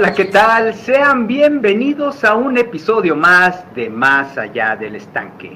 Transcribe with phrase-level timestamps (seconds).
[0.00, 0.72] Hola, ¿qué tal?
[0.72, 5.52] Sean bienvenidos a un episodio más de Más allá del estanque.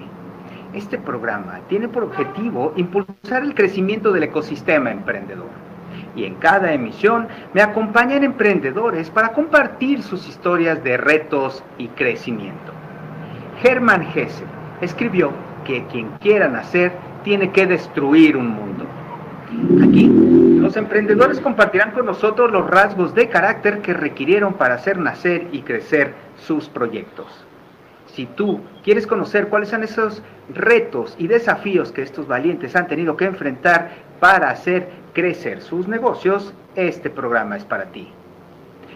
[0.74, 5.48] Este programa tiene por objetivo impulsar el crecimiento del ecosistema emprendedor.
[6.14, 12.74] Y en cada emisión me acompañan emprendedores para compartir sus historias de retos y crecimiento.
[13.62, 14.44] Hermann Hesse
[14.82, 15.30] escribió
[15.64, 16.92] que quien quiera nacer
[17.22, 18.84] tiene que destruir un mundo.
[19.82, 25.46] Aquí, los emprendedores compartirán con nosotros los rasgos de carácter que requirieron para hacer nacer
[25.52, 27.28] y crecer sus proyectos.
[28.06, 30.20] Si tú quieres conocer cuáles son esos
[30.52, 36.52] retos y desafíos que estos valientes han tenido que enfrentar para hacer crecer sus negocios,
[36.74, 38.10] este programa es para ti.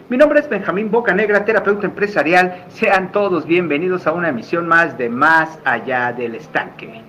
[0.08, 2.64] Mi nombre es Benjamín Bocanegra, terapeuta empresarial.
[2.70, 7.02] Sean todos bienvenidos a una emisión más de Más allá del estanque.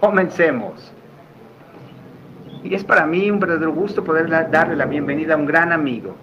[0.00, 0.93] Comencemos.
[2.64, 6.16] Y es para mí un verdadero gusto poder darle la bienvenida a un gran amigo.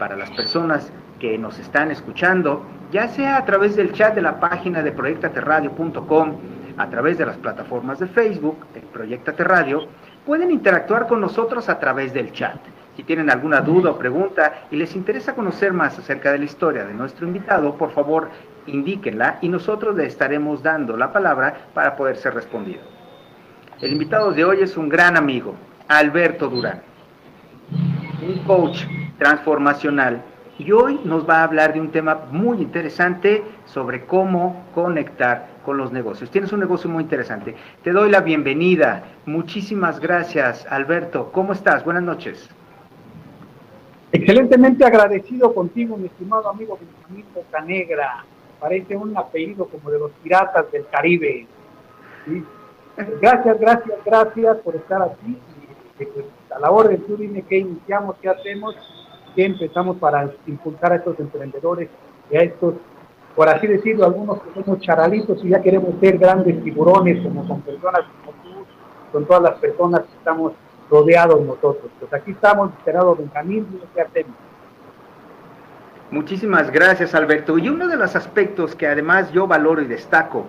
[0.00, 4.40] Para las personas que nos están escuchando, ya sea a través del chat de la
[4.40, 6.36] página de proyectaterradio.com,
[6.76, 9.86] a través de las plataformas de Facebook, de Proyectate Radio,
[10.26, 12.58] pueden interactuar con nosotros a través del chat.
[12.96, 16.84] Si tienen alguna duda o pregunta y les interesa conocer más acerca de la historia
[16.84, 18.28] de nuestro invitado, por favor
[18.66, 22.99] indíquenla y nosotros le estaremos dando la palabra para poder ser respondido.
[23.80, 25.54] El invitado de hoy es un gran amigo,
[25.88, 26.82] Alberto Durán,
[28.20, 28.84] un coach
[29.18, 30.22] transformacional.
[30.58, 35.78] Y hoy nos va a hablar de un tema muy interesante sobre cómo conectar con
[35.78, 36.30] los negocios.
[36.30, 37.54] Tienes un negocio muy interesante.
[37.82, 39.02] Te doy la bienvenida.
[39.24, 41.32] Muchísimas gracias, Alberto.
[41.32, 41.82] ¿Cómo estás?
[41.82, 42.50] Buenas noches.
[44.12, 48.26] Excelentemente agradecido contigo, mi estimado amigo Benjamín Bocanegra.
[48.60, 51.46] Parece un apellido como de los piratas del Caribe.
[52.96, 55.38] Gracias, gracias, gracias por estar aquí.
[55.96, 56.24] Pues,
[56.54, 58.74] a la orden, tú dime qué iniciamos, qué hacemos,
[59.34, 61.88] qué empezamos para impulsar a estos emprendedores
[62.30, 62.74] y a estos,
[63.36, 67.60] por así decirlo, algunos que somos charalitos y ya queremos ser grandes tiburones, como son
[67.60, 68.66] personas como tú,
[69.12, 70.52] con todas las personas que estamos
[70.90, 71.90] rodeados nosotros.
[71.98, 74.34] Pues aquí estamos, esperado Benjamín, ¿qué hacemos?
[76.10, 77.56] Muchísimas gracias, Alberto.
[77.56, 80.44] Y uno de los aspectos que además yo valoro y destaco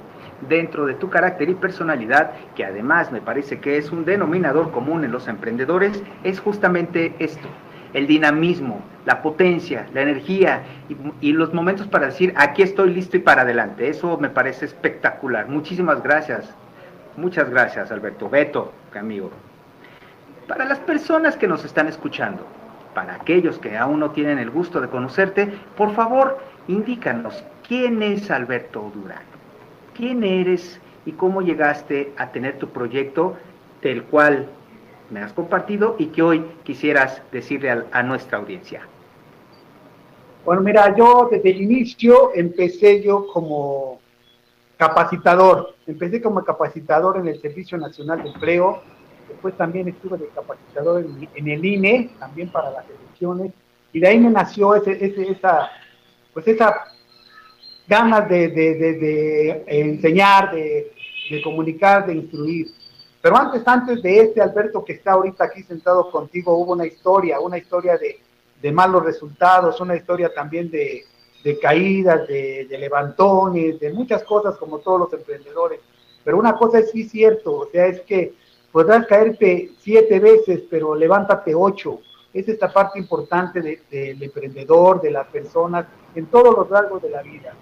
[0.47, 5.03] dentro de tu carácter y personalidad, que además me parece que es un denominador común
[5.03, 7.47] en los emprendedores, es justamente esto,
[7.93, 10.63] el dinamismo, la potencia, la energía
[11.21, 13.89] y, los momentos para decir, aquí estoy listo y para adelante.
[13.89, 15.47] Eso me parece espectacular.
[15.47, 16.53] Muchísimas gracias.
[17.17, 18.29] Muchas gracias, Alberto.
[18.29, 19.31] Beto, amigo.
[20.47, 22.45] Para las personas que nos están escuchando,
[22.93, 28.29] para aquellos que aún no tienen el gusto de conocerte, por favor, indícanos quién es
[28.29, 29.30] Alberto Durán
[29.95, 33.35] quién eres y cómo llegaste a tener tu proyecto
[33.81, 34.49] del cual
[35.09, 38.87] me has compartido y que hoy quisieras decirle a, nuestra audiencia.
[40.45, 43.99] Bueno, mira, yo desde el inicio empecé yo como
[44.77, 45.75] capacitador.
[45.85, 48.81] Empecé como capacitador en el Servicio Nacional de Empleo.
[49.27, 53.53] Después también estuve de capacitador en, el INE, también para las elecciones.
[53.93, 54.97] Y de ahí me nació ese,
[55.29, 55.69] esa,
[56.33, 56.85] pues esa
[57.87, 62.67] ganas de, enseñar, de, comunicar, de instruir.
[63.21, 67.39] Pero antes, antes de este Alberto que está ahorita aquí sentado contigo, hubo una historia,
[67.39, 71.05] una historia de, malos resultados, una historia también de,
[71.61, 75.79] caídas, de, levantones, de muchas cosas como todos los emprendedores.
[76.23, 78.33] Pero una cosa es sí cierto, o sea, es que
[78.71, 81.99] podrás caerte siete veces, pero levántate ocho.
[82.33, 87.21] Es esta parte importante del emprendedor, de las personas, en todos los rasgos de la
[87.21, 87.53] vida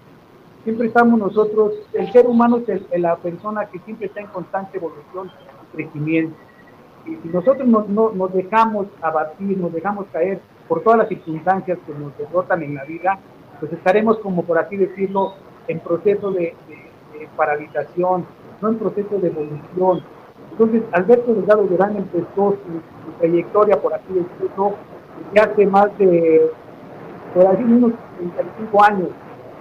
[0.64, 5.30] siempre estamos nosotros, el ser humano es la persona que siempre está en constante evolución
[5.72, 6.36] y crecimiento.
[7.06, 11.94] Y si nosotros no, nos dejamos abatir, nos dejamos caer por todas las circunstancias que
[11.94, 13.18] nos derrotan en la vida,
[13.58, 15.34] pues estaremos como por así decirlo
[15.68, 16.54] en proceso de,
[17.36, 18.26] paralización,
[18.60, 20.02] no en proceso de evolución.
[20.52, 24.74] Entonces, Alberto Delgado Durán empezó su, trayectoria, por así decirlo,
[25.34, 26.50] ya hace más de,
[27.34, 29.08] por así unos 35 años,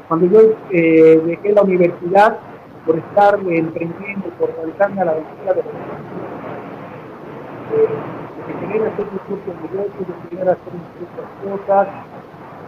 [0.10, 0.40] cuando yo
[0.72, 2.40] eh, dejé la universidad
[2.86, 5.70] por estar emprendiendo, por realizarme a la aventura de la
[7.76, 7.88] eh,
[8.48, 11.88] de querer hacer propios negocios, de querer hacer mis propias cosas,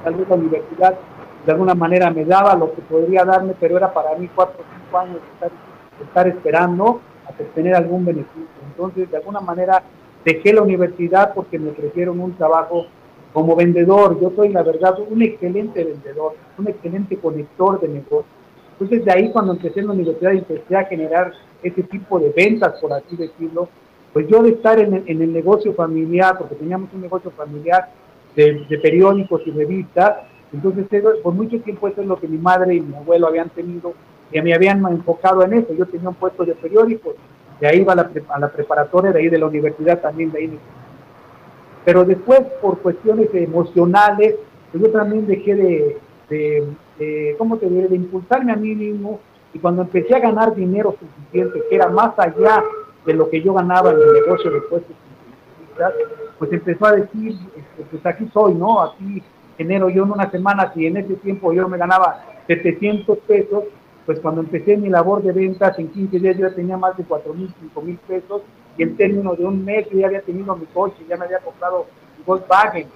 [0.03, 0.95] tal vez la universidad
[1.45, 4.65] de alguna manera me daba lo que podría darme, pero era para mí cuatro o
[4.77, 5.17] cinco años
[5.99, 8.61] estar esperando a tener algún beneficio.
[8.67, 9.81] Entonces, de alguna manera,
[10.23, 12.85] dejé la universidad porque me ofrecieron un trabajo
[13.33, 18.25] como vendedor, yo soy la verdad un excelente vendedor, un excelente conector de negocios.
[18.73, 21.31] Entonces de ahí cuando empecé en la universidad y empecé a generar
[21.63, 23.69] ese tipo de ventas, por así decirlo,
[24.13, 27.89] pues yo de estar en el, negocio familiar, porque teníamos un negocio familiar,
[28.35, 30.17] de, periódicos y revistas.
[30.51, 30.85] Entonces,
[31.23, 33.93] por mucho tiempo eso es lo que mi madre y mi abuelo habían tenido,
[34.31, 35.73] y me habían enfocado en eso.
[35.73, 37.15] Yo tenía un puesto de periódicos,
[37.61, 40.39] de ahí iba a la, a la preparatoria, de ahí de la universidad también, de
[40.39, 40.59] ahí.
[41.85, 44.35] Pero después, por cuestiones emocionales,
[44.71, 45.97] pues yo también dejé de,
[46.29, 49.19] de, ¿cómo te diré?, de impulsarme a mí mismo,
[49.53, 52.63] y cuando empecé a ganar dinero suficiente, que era más allá
[53.05, 54.95] de lo que yo ganaba en el negocio de puestos
[56.37, 58.81] pues empezó a decir, este, pues aquí soy, ¿no?
[58.81, 59.21] Aquí
[59.57, 63.65] genero yo en una semana, si en ese tiempo yo me ganaba 700 pesos,
[64.05, 67.33] pues cuando empecé mi labor de ventas en 15 días yo tenía más de 4
[67.33, 68.41] mil, 5 mil pesos
[68.77, 71.39] y en términos de un mes yo ya había tenido mi coche, ya me había
[71.39, 71.87] comprado
[72.25, 72.87] Volkswagen.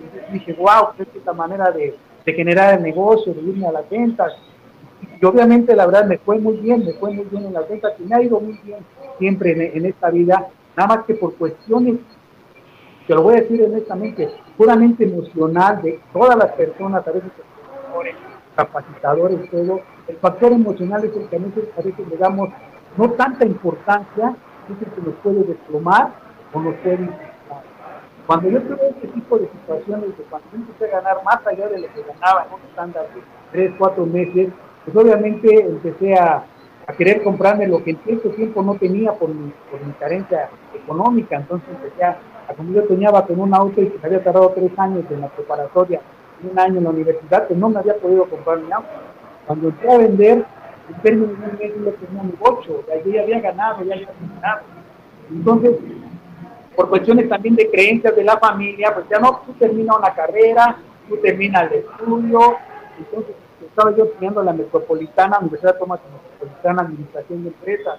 [0.00, 3.66] Entonces dije, wow, pues esta es la manera de, de generar el negocio, de irme
[3.66, 4.32] a las ventas.
[5.20, 7.92] Y obviamente la verdad me fue muy bien, me fue muy bien en las ventas
[7.98, 8.78] y me ha ido muy bien
[9.18, 11.98] siempre en, en esta vida, nada más que por cuestiones
[13.06, 17.30] te lo voy a decir honestamente, puramente emocional de todas las personas, a veces
[18.54, 21.38] capacitadores, todo, el factor emocional es el que a
[21.82, 22.50] veces, le damos
[22.96, 24.36] no tanta importancia,
[24.78, 26.12] que nos puede desplomar
[26.52, 27.62] o nos puede impulsar.
[28.26, 31.68] Cuando yo tuve este tipo de situaciones, de cuando yo empecé a ganar más allá
[31.68, 33.22] de lo que ganaba en un estándar de
[33.52, 34.48] 3, 4 meses,
[34.84, 36.44] pues obviamente empecé a,
[36.86, 40.48] a querer comprarme lo que en cierto tiempo no tenía por mi, por mi carencia
[40.74, 42.18] económica, entonces empecé a
[42.56, 46.00] como yo soñaba con un auto y que había tardado tres años en la preparatoria,
[46.42, 48.88] un año en la universidad, que no me había podido comprar mi auto.
[49.46, 50.44] Cuando entré a vender,
[51.02, 54.62] de un mes yo tenía ocho, yo ya había ganado, ya había ganado.
[55.30, 55.76] Entonces,
[56.76, 60.76] por cuestiones también de creencias de la familia, pues ya no, tú terminas una carrera,
[61.08, 62.56] tú terminas el estudio,
[62.98, 63.34] entonces
[63.64, 67.98] estaba yo estudiando la Metropolitana, Universidad Tomás Metropolitana Administración de Empresas,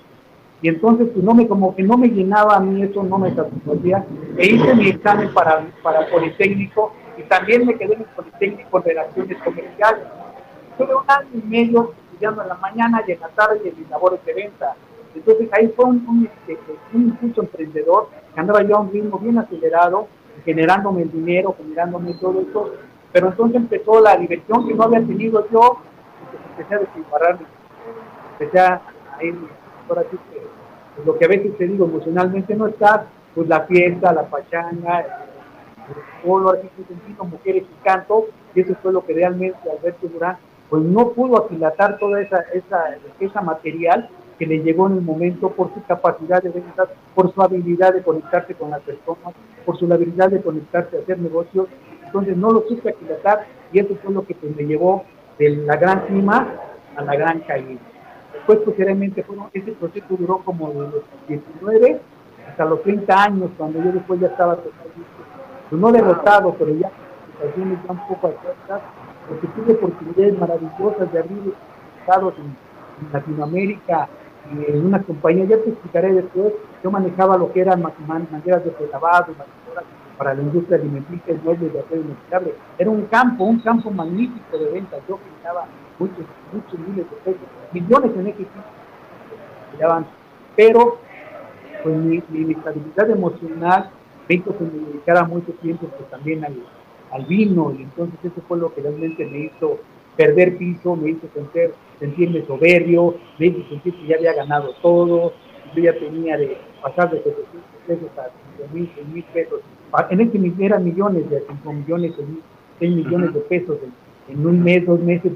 [0.63, 3.35] y entonces, pues no me, como que no me llenaba a mí eso, no me
[3.35, 4.05] satisfacía.
[4.37, 8.83] E hice mi examen para, para Politécnico y también me quedé en el Politécnico en
[8.85, 10.05] Relaciones Comerciales.
[10.77, 13.89] Tuve un año y medio estudiando en la mañana y en la tarde en mis
[13.89, 14.75] labores de venta.
[15.15, 16.57] Entonces ahí fue un, un, este,
[16.93, 20.07] un impulso emprendedor, que andaba yo a un ritmo bien acelerado,
[20.45, 22.71] generándome el dinero, generándome todo eso.
[23.11, 25.77] Pero entonces empezó la diversión que no había tenido yo,
[26.49, 27.45] empecé a despilfarrarme,
[28.39, 28.81] empecé a
[29.21, 29.35] ir,
[29.87, 30.41] ahora sí que
[31.05, 33.01] lo que a veces te digo emocionalmente no estás,
[33.35, 38.25] pues la fiesta, la pachanga, el polo, artístico, mujeres y canto,
[38.55, 40.37] y eso fue lo que realmente Alberto Durán,
[40.73, 44.09] pues no pudo aquilatar toda esa, esa, esa material
[44.39, 48.01] que le llegó en el momento por su capacidad de ventas, por su habilidad de
[48.01, 49.35] conectarse con las personas,
[49.67, 51.67] por su habilidad de conectarse a hacer negocios.
[52.03, 55.03] Entonces no lo supe aquilatar y eso fue lo que pues, me llevó
[55.37, 56.55] de la gran cima
[56.95, 57.79] a la gran caída.
[58.33, 62.01] Después, posteriormente, bueno, ese proceso duró como de los 19
[62.49, 65.03] hasta los 30 años, cuando yo después ya estaba totalmente,
[65.69, 66.89] pues no derrotado, pero ya
[67.27, 68.81] situaciones ya un poco adversas,
[69.27, 71.53] porque tuve oportunidades maravillosas de abrir
[71.99, 72.73] estados en,
[73.11, 74.07] Latinoamérica,
[74.51, 76.53] y en una compañía, ya te explicaré después,
[76.83, 79.33] yo manejaba lo que eran maneras de prelavado,
[80.17, 82.53] para la industria alimenticia, muebles de acero inoxidable.
[82.77, 84.99] Era un campo, un campo magnífico de ventas.
[85.09, 85.65] Yo generaba
[85.97, 87.41] muchos, muchos miles de pesos,
[87.73, 88.47] millones en ese
[90.55, 90.99] pero
[91.81, 93.89] pues mi, mi, estabilidad emocional
[94.29, 96.55] me hizo que me dedicara mucho tiempo pues, también al,
[97.13, 99.79] al, vino y entonces eso fue lo que realmente me hizo
[100.17, 105.33] perder piso, me hizo sentir, sentirme soberbio, me hizo sentir que ya había ganado todo,
[105.75, 107.47] yo ya tenía de pasar de 700
[107.87, 109.61] pesos a 5 mil, 6 mil pesos,
[110.09, 112.13] en este eran millones de 5 millones,
[112.79, 115.31] 6 millones de pesos en, en, un mes, dos meses,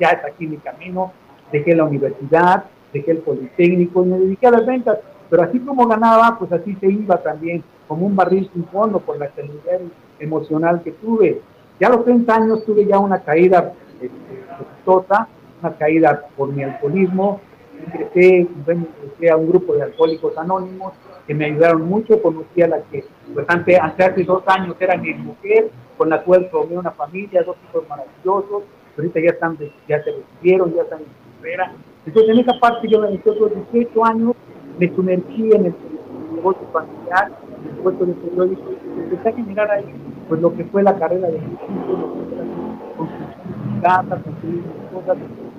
[0.00, 1.12] ya está aquí mi camino,
[1.52, 4.98] dejé la universidad, dejé el Politécnico y me dediqué a las ventas.
[5.30, 9.18] Pero así como ganaba, pues así se iba también, como un barril sin fondo por
[9.18, 9.80] la estabilidad
[10.18, 11.40] emocional que tuve.
[11.80, 16.62] Ya a los 30 años tuve ya una caída exitosa, este, una caída por mi
[16.62, 17.40] alcoholismo,
[17.86, 20.92] ingresé, ingresé a un grupo de alcohólicos anónimos
[21.26, 25.12] que me ayudaron mucho, conocí a la que pues antes, hace dos años era mi
[25.12, 28.62] mujer, con la cual formé una familia, dos hijos maravillosos,
[28.96, 31.72] ahorita ya están, ya se recibieron, ya están en espera.
[32.06, 34.32] Entonces, en esa parte yo, en los 18 años,
[34.78, 35.74] me sumergí en el,
[36.34, 37.32] negocio familiar,
[37.68, 39.84] en el puesto de periódico, y empecé a generar ahí,
[40.28, 42.08] pues lo que fue la carrera de construcción
[43.74, 45.16] de casa, construir cosas,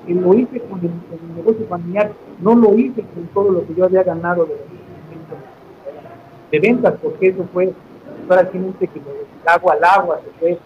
[0.08, 0.92] y lo hice con el,
[1.36, 2.12] negocio familiar,
[2.42, 4.56] no lo hice con todo lo que yo había ganado de,
[6.52, 7.74] de ventas, porque eso fue
[8.28, 10.60] prácticamente que el agua al agua se fue.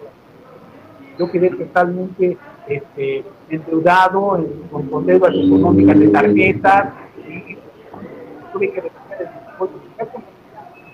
[1.18, 4.40] Yo quedé totalmente este, endeudado
[4.72, 6.94] con, con, deudas económicas de tarjetas
[7.28, 7.58] y,
[8.52, 8.86] tuve que el
[9.52, 9.78] negocio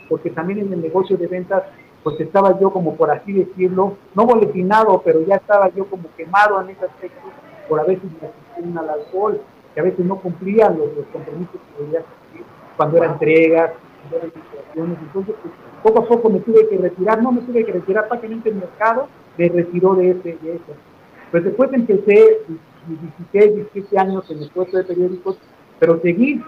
[0.09, 1.63] porque también en el negocio de ventas
[2.03, 6.61] pues estaba yo como por así decirlo, no boletinado, pero ya estaba yo como quemado
[6.61, 7.27] en ese aspecto
[7.67, 8.09] por a veces
[8.61, 9.39] me al alcohol,
[9.73, 14.31] que a veces no cumplía los, compromisos que debía cumplir cuando eran entregas, cuando eran
[14.33, 18.07] situaciones, entonces pues, poco a poco me tuve que retirar, no me tuve que retirar
[18.07, 20.73] prácticamente el mercado, me retiró de ese, de eso.
[21.31, 22.41] Pues después empecé
[22.87, 25.37] 16, 17 años en el puesto de periódicos,
[25.79, 26.41] pero seguí,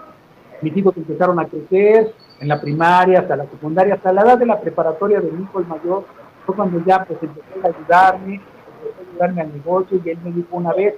[0.60, 2.12] mis hijos empezaron a crecer,
[2.42, 5.66] en la primaria, hasta la secundaria, hasta la edad de la preparatoria de hijo el
[5.66, 6.04] mayor,
[6.44, 10.32] fue cuando ya pues empezó a ayudarme, empezó a ayudarme al negocio y él me
[10.32, 10.96] dijo una vez,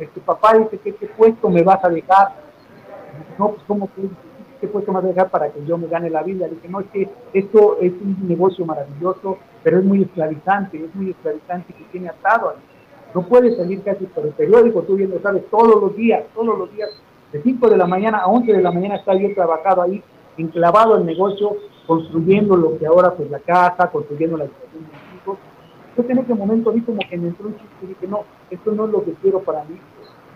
[0.00, 2.32] este papá dice que qué puesto me vas a dejar.
[3.38, 4.02] No, pues cómo que
[4.60, 6.48] qué puesto me vas a dejar para que yo me gane la vida.
[6.48, 10.92] Le dije, no, es que esto es un negocio maravilloso, pero es muy esclavizante, es
[10.96, 12.56] muy esclavizante que tiene atado ahí.
[13.14, 16.58] No puedes salir casi por el periódico, tú bien lo sabes, todos los días, todos
[16.58, 16.90] los días,
[17.32, 20.02] de 5 de la mañana a 11 de la mañana está yo trabajado ahí
[20.40, 21.56] enclavado el negocio,
[21.86, 25.38] construyendo lo que ahora pues la casa, construyendo la situación de mis hijos.
[25.90, 28.72] Entonces en ese momento vi como que me entró un chiste y dije, no, esto
[28.72, 29.78] no es lo que quiero para mí.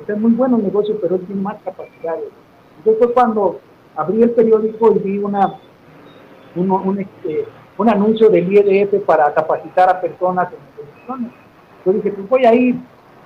[0.07, 2.31] es muy bueno el negocio, pero él tiene más capacidades.
[2.79, 3.61] Entonces fue cuando
[3.97, 5.55] abrí el periódico y vi una,
[6.57, 7.47] un, este,
[7.79, 11.33] un anuncio del IEDF para capacitar a personas en posiciones.
[11.85, 12.77] Yo dije, pues voy a ir,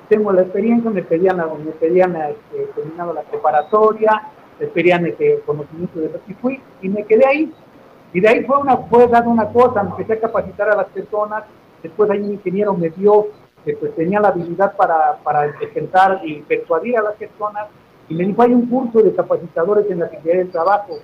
[0.08, 4.22] tengo la experiencia, me pedían, me pedían este, terminado la preparatoria,
[4.66, 7.52] pedían este conocimiento de que fui y me quedé ahí.
[8.12, 11.44] Y de ahí fue una, fue dando una cosa, empecé a capacitar a las personas,
[11.82, 13.28] después ahí un ingeniero me dio
[13.64, 17.66] que pues tenía la habilidad para, para presentar y persuadir a las personas,
[18.08, 20.94] y me dijo, hay un curso de capacitadores en la Secretaría del Trabajo,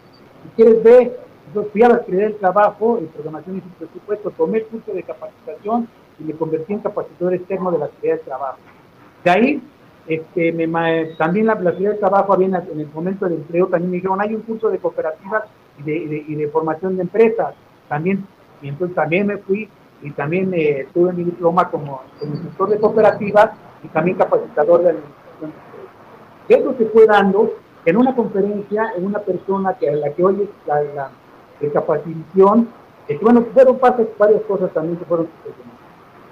[0.43, 4.59] si quieres ver, entonces fui a la Secretaría del Trabajo, en programación y presupuesto, tomé
[4.59, 8.59] el curso de capacitación y me convertí en capacitador externo de la Secretaría del Trabajo.
[9.25, 9.63] De ahí
[10.07, 13.97] este, me, también la, la de Trabajo había en, el momento del empleo, también me
[13.97, 15.45] dijeron, hay un curso de cooperativas
[15.79, 17.55] y de, de, formación de empresas.
[17.89, 18.27] También,
[18.61, 19.69] y entonces también me fui
[20.03, 23.51] y también eh, tuve mi diploma como, instructor de cooperativas
[23.83, 25.53] y también capacitador de administración
[26.49, 27.55] Eso se fue dando
[27.87, 31.11] en una conferencia, en una persona que a la que hoy la, la,
[31.73, 32.69] capacitación,
[33.09, 33.79] eh, bueno, fueron
[34.19, 35.29] varias cosas también que fueron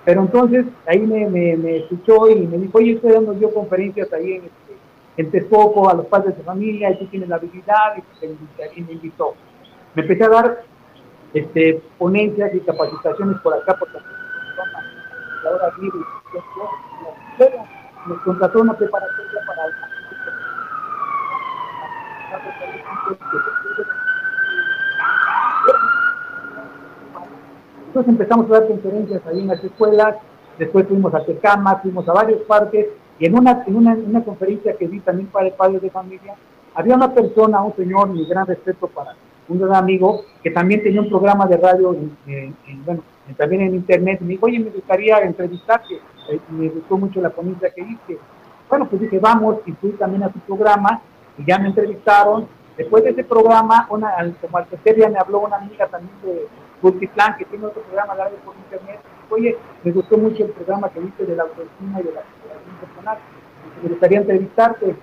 [0.04, 4.44] pero entonces ahí me, escuchó y me dijo, oye, estoy dando yo conferencias ahí en,
[4.44, 4.76] este,
[5.16, 9.34] en Texcoco a los padres de familia y tú tienes la habilidad y, me invitó.
[9.94, 10.62] Me empecé a dar
[11.32, 13.88] este, ponencias y capacitaciones por acá, por
[15.44, 15.72] ahora
[18.06, 19.62] me contrató una preparatoria para
[27.92, 30.16] entonces empezamos a dar conferencias ahí en las escuelas,
[30.58, 32.86] después fuimos a Tecama, fuimos a varios parques,
[33.18, 36.34] y en una, en una, conferencia que vi también para padres de familia,
[36.74, 39.14] había una persona, un señor, mi gran respeto para
[39.46, 41.94] un gran amigo, que también tenía un programa de radio,
[42.86, 43.02] bueno,
[43.36, 45.96] también en internet, me dijo, oye, me gustaría entrevistarte,
[46.30, 48.18] eh, me gustó mucho la ponencia que hice.
[48.70, 51.02] Bueno, pues dije, vamos, y fui también a su programa,
[51.36, 52.48] y ya me entrevistaron.
[52.74, 56.48] Después de ese programa, una, como al tercer día me habló una amiga también de,
[56.82, 59.00] Multiplan, que tiene otro programa de por internet.
[59.30, 62.76] Oye, me gustó mucho el programa que viste de la autoestima y de la superación
[62.80, 63.18] personal.
[63.82, 64.96] Me gustaría entrevistarte.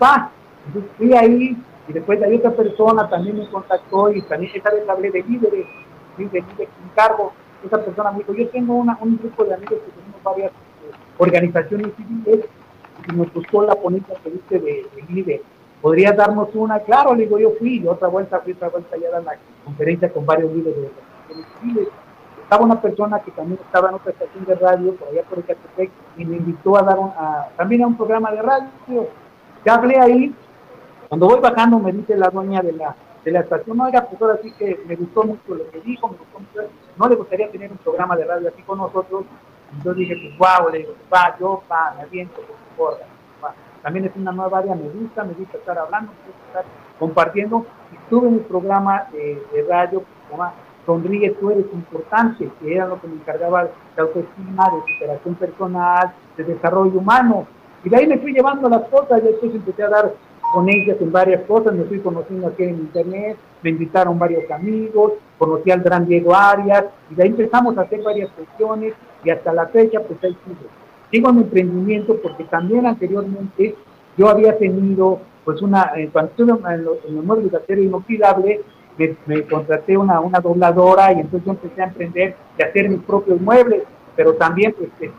[0.00, 0.30] Va,
[0.74, 1.56] yo fui ahí
[1.88, 5.66] y después hay otra persona también me contactó y también esta vez hablé de líderes,
[6.16, 6.44] de líderes
[6.94, 7.32] cargo.
[7.66, 10.94] Esa persona me dijo, yo tengo una, un grupo de amigos que tenemos varias eh,
[11.18, 12.46] organizaciones civiles
[13.08, 15.42] y nos gustó la ponencia que viste de, de líderes
[15.82, 16.78] ¿Podrías darnos una?
[16.78, 20.12] Claro, le digo, yo fui, y otra vuelta, fui otra vuelta ya a la conferencia
[20.12, 21.88] con varios líderes de
[22.44, 25.44] Estaba una persona que también estaba en otra estación de radio, por allá por el
[25.44, 26.98] Ecatepec, y me invitó a dar
[27.56, 29.08] también a un programa de radio.
[29.64, 30.32] Ya hablé ahí,
[31.08, 34.38] cuando voy bajando me dice la dueña de la, de la estación, oiga, pues ahora
[34.40, 37.72] sí que me gustó mucho lo que dijo, me gustó mucho, no le gustaría tener
[37.72, 39.24] un programa de radio así con nosotros.
[39.72, 42.36] Entonces dije, pues wow, le digo, va, yo, va, me aviento,
[42.76, 43.11] por favor
[43.82, 46.64] también es una nueva área, me gusta, me gusta estar hablando, me gusta estar
[46.98, 47.66] compartiendo.
[47.92, 50.36] Estuve en el programa de, radio que
[50.86, 56.12] Sonríe, tú eres importante, que era lo que me encargaba de autoestima, de superación personal,
[56.36, 57.46] de desarrollo humano.
[57.84, 60.14] Y de ahí me fui llevando las cosas, y después empecé a dar
[60.52, 65.70] ponencias en varias cosas, me fui conociendo aquí en internet, me invitaron varios amigos, conocí
[65.70, 69.66] al gran Diego Arias, y de ahí empezamos a hacer varias cuestiones, y hasta la
[69.66, 70.81] fecha, pues ahí sigo
[71.12, 73.76] Sigo mi emprendimiento porque también anteriormente
[74.16, 78.62] yo había tenido, pues una, eh, cuando estuve en, los, muebles de acero inoxidable,
[79.26, 83.38] me, contraté una, una dobladora y entonces yo empecé a emprender de hacer mis propios
[83.42, 83.82] muebles,
[84.16, 85.12] pero también pues este,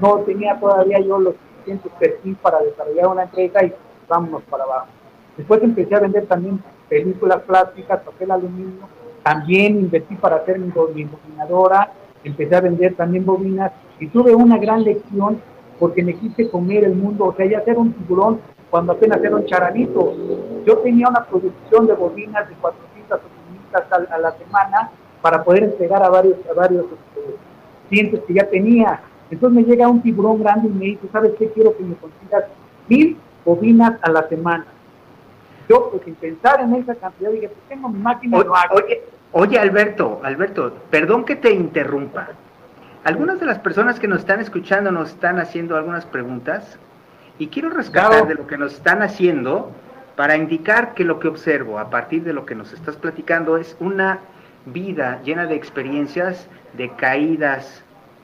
[0.00, 3.74] no tenía todavía yo los suficientes perfil para desarrollar una empresa y
[4.08, 4.86] vámonos para abajo.
[5.36, 8.88] Después empecé a vender también películas plásticas, papel aluminio,
[9.24, 11.08] también invertí para hacer mi, mi
[12.22, 15.40] empecé a vender también bobinas y tuve una gran lección
[15.78, 18.40] porque me quise comer el mundo, o sea, ya ser un tiburón
[18.70, 20.14] cuando apenas era un charanito.
[20.66, 24.90] Yo tenía una producción de bobinas de 400 o a, la semana
[25.22, 27.36] para poder entregar a varios, a varios este,
[27.88, 29.00] clientes que ya tenía.
[29.30, 31.50] Entonces me llega un tiburón grande y me dice, ¿sabes qué?
[31.50, 32.44] Quiero que me consigas
[32.88, 34.66] mil bobinas a la semana.
[35.68, 38.38] Yo, pues sin pensar en esa cantidad, dije, pues tengo mi máquina.
[38.38, 39.02] Oye,
[39.32, 42.28] oye, Alberto, Alberto, perdón que te interrumpa.
[43.02, 46.78] Algunas de las personas que nos están escuchando nos están haciendo algunas preguntas
[47.38, 49.72] y quiero rescatar de lo que nos están haciendo
[50.16, 53.74] para indicar que lo que observo a partir de lo que nos estás platicando es
[53.80, 54.18] una
[54.66, 57.82] vida llena de experiencias, de caídas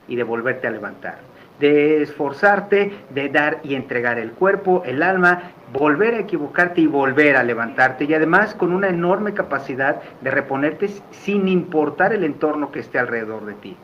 [0.08, 1.20] y de volverte a levantar,
[1.58, 7.36] de esforzarte, de dar y entregar el cuerpo, el alma, volver a equivocarte y volver
[7.36, 8.04] a levantarte.
[8.04, 13.46] Y además con una enorme capacidad de reponerte sin importar el entorno que esté alrededor
[13.46, 13.76] de ti.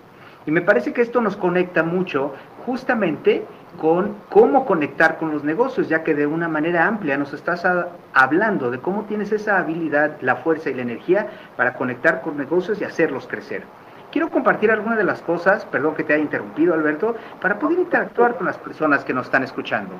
[0.46, 2.34] Y me parece que esto nos conecta mucho
[2.66, 3.44] justamente
[3.80, 7.66] con cómo conectar con los negocios, ya que de una manera amplia nos estás
[8.12, 12.80] hablando de cómo tienes esa habilidad, la fuerza y la energía para conectar con negocios
[12.80, 13.62] y hacerlos crecer.
[14.10, 18.36] Quiero compartir algunas de las cosas, perdón que te haya interrumpido Alberto, para poder interactuar
[18.36, 19.94] con las personas que nos están escuchando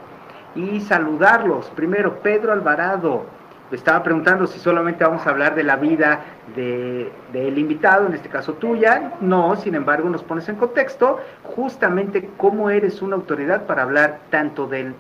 [0.55, 1.71] y saludarlos.
[1.71, 3.25] Primero, Pedro Alvarado,
[3.73, 6.21] estaba preguntando si solamente vamos a hablar de la vida
[6.55, 9.15] del invitado, en este caso tuya.
[9.21, 14.67] No, sin embargo, nos pones en contexto justamente cómo eres una autoridad para hablar tanto
[14.67, 14.93] de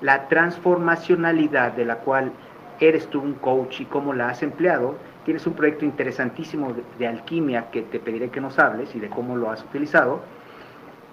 [0.00, 2.32] la transformacionalidad de la cual
[2.80, 4.96] eres tú un coach y cómo la has empleado.
[5.24, 9.36] Tienes un proyecto interesantísimo de alquimia que te pediré que nos hables y de cómo
[9.36, 10.20] lo has utilizado.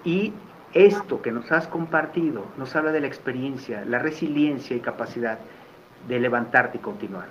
[0.04, 0.34] Y
[0.74, 5.38] esto que nos has compartido nos habla de la experiencia, la resiliencia y capacidad
[6.08, 7.26] de levantarte y continuar.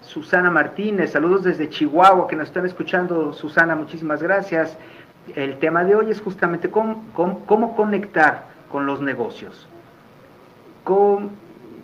[0.00, 3.32] Susana Martínez, saludos desde Chihuahua que nos están escuchando.
[3.32, 4.76] Susana, muchísimas gracias.
[5.34, 7.04] El tema de hoy es justamente cómo,
[7.76, 9.68] conectar con los negocios.
[10.84, 11.30] Con,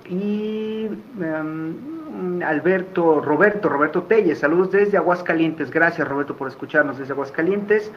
[0.08, 0.88] y
[1.20, 5.70] em, Alberto, Roberto, Roberto Telles, saludos desde Aguascalientes.
[5.70, 7.92] Gracias Roberto por escucharnos desde Aguascalientes.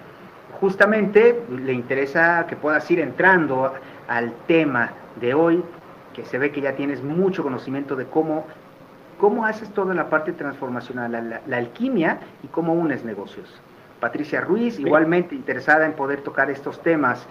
[0.60, 3.74] Justamente le interesa que puedas ir entrando
[4.08, 5.63] al tema de hoy,
[6.18, 8.48] que se ve que ya tienes mucho conocimiento de cómo,
[9.20, 13.48] cómo haces toda la parte transformacional, la, alquimia y cómo unes negocios.
[14.00, 17.24] Patricia Ruiz, igualmente interesada en poder tocar estos temas.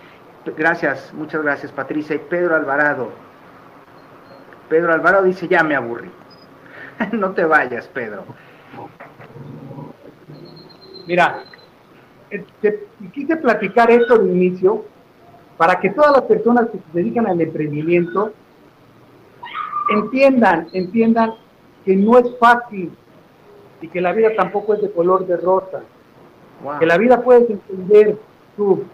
[0.57, 2.14] Gracias, muchas gracias Patricia.
[2.14, 3.11] Y Pedro Alvarado.
[4.68, 6.11] Pedro Alvarado dice, ya me aburrí.
[7.11, 8.25] no te vayas, Pedro.
[11.09, 11.42] Mira,
[12.31, 12.44] eh,
[13.12, 14.85] quise platicar esto de inicio
[15.57, 18.33] para que todas las personas que se dedican al emprendimiento
[19.90, 21.35] entiendan, entiendan
[21.85, 22.92] que no es fácil
[23.81, 25.83] y que la vida tampoco es de color de rosa.
[26.79, 28.18] Que la vida puedes entender
[28.57, 28.85] tú,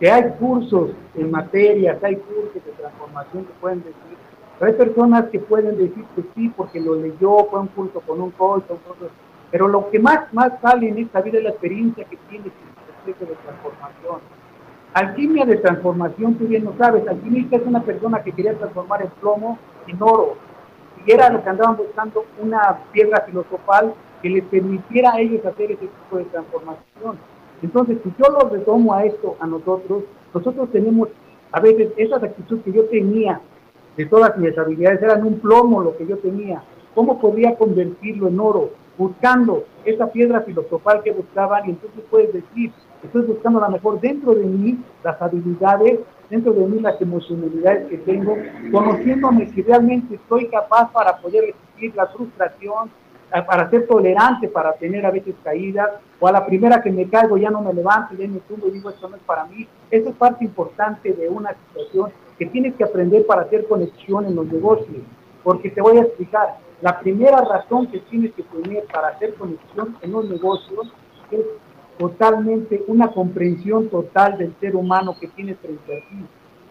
[0.00, 4.16] que hay cursos en materias, hay cursos de transformación que pueden decir,
[4.58, 8.20] pero hay personas que pueden decir que sí porque lo leyó, fue un curso con
[8.20, 8.64] un coach,
[9.50, 12.68] pero lo que más, más sale en esta vida es la experiencia que tienes en
[12.68, 14.20] el proceso de transformación.
[14.94, 19.08] Alquimia de transformación, tú bien lo sabes, alquimista es una persona que quería transformar el
[19.08, 20.36] plomo en oro.
[21.04, 25.72] Y era lo que andaban buscando, una piedra filosofal que les permitiera a ellos hacer
[25.72, 27.18] ese tipo de transformación.
[27.60, 31.08] Entonces, si yo lo retomo a esto, a nosotros, nosotros tenemos
[31.50, 33.40] a veces esa actitud que yo tenía
[33.96, 36.62] de todas mis habilidades, eran un plomo lo que yo tenía.
[36.94, 38.70] ¿Cómo podría convertirlo en oro?
[38.96, 42.72] Buscando esa piedra filosofal que buscaban y entonces puedes decir,
[43.04, 47.88] estoy buscando a lo mejor dentro de mí las habilidades dentro de mí las emocionalidades
[47.88, 48.36] que tengo,
[48.72, 52.90] conociéndome si realmente estoy capaz para poder resistir la frustración,
[53.46, 55.90] para ser tolerante, para tener a veces caídas,
[56.20, 58.72] o a la primera que me caigo ya no me levanto, ya me tumbo y
[58.72, 59.66] digo esto no es para mí.
[59.90, 64.36] Eso es parte importante de una situación que tienes que aprender para hacer conexión en
[64.36, 65.02] los negocios,
[65.42, 69.96] porque te voy a explicar, la primera razón que tienes que tener para hacer conexión
[70.02, 70.92] en los negocios
[71.30, 71.40] es
[71.98, 76.24] totalmente una comprensión total del ser humano que tiene frente a ti.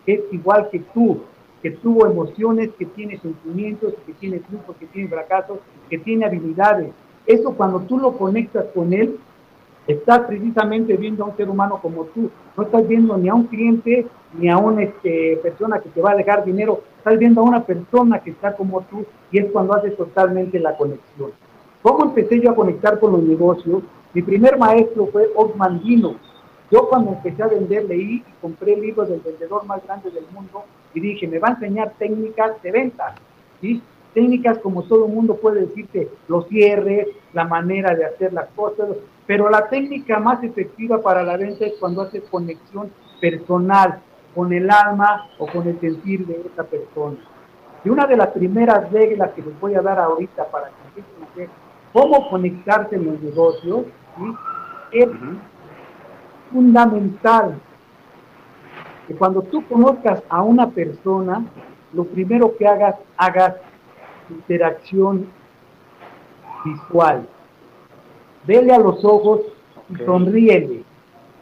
[0.06, 1.22] Es igual que tú,
[1.62, 5.60] que tuvo emociones, que tiene sentimientos, que tiene triunfos, que tiene fracasos,
[5.90, 6.92] que tiene habilidades.
[7.26, 9.18] Eso cuando tú lo conectas con él,
[9.88, 12.30] estás precisamente viendo a un ser humano como tú.
[12.58, 14.06] No estás viendo ni a un cliente
[14.38, 16.82] ni a una este, persona que te va a dejar dinero.
[16.98, 20.76] Estás viendo a una persona que está como tú y es cuando haces totalmente la
[20.76, 21.32] conexión.
[21.82, 23.84] ¿Cómo empecé yo a conectar con los negocios?
[24.14, 26.16] Mi primer maestro fue Osmandino.
[26.72, 30.64] Yo cuando empecé a vender leí y compré libros del vendedor más grande del mundo
[30.94, 33.16] y dije, me va a enseñar técnicas de venta.
[33.62, 33.82] ¿sí?
[34.14, 38.90] técnicas como todo el mundo puede decirte, los cierres, la manera de hacer las cosas,
[39.26, 44.00] pero la técnica más efectiva para la venta es cuando haces conexión personal
[44.36, 47.18] con el alma o con el sentir de esa persona.
[47.84, 51.02] Y una de las primeras reglas que les voy a dar ahorita para que
[51.36, 51.50] ver
[51.92, 53.86] cómo conectarse en los negocios
[54.92, 55.10] es
[56.52, 57.60] fundamental
[59.08, 61.46] que cuando tú conozcas a una persona,
[61.94, 63.56] lo primero que hagas, hagas
[64.30, 65.28] interacción
[66.64, 67.28] visual.
[68.46, 69.42] Vele a los ojos
[69.90, 70.84] y sonríele.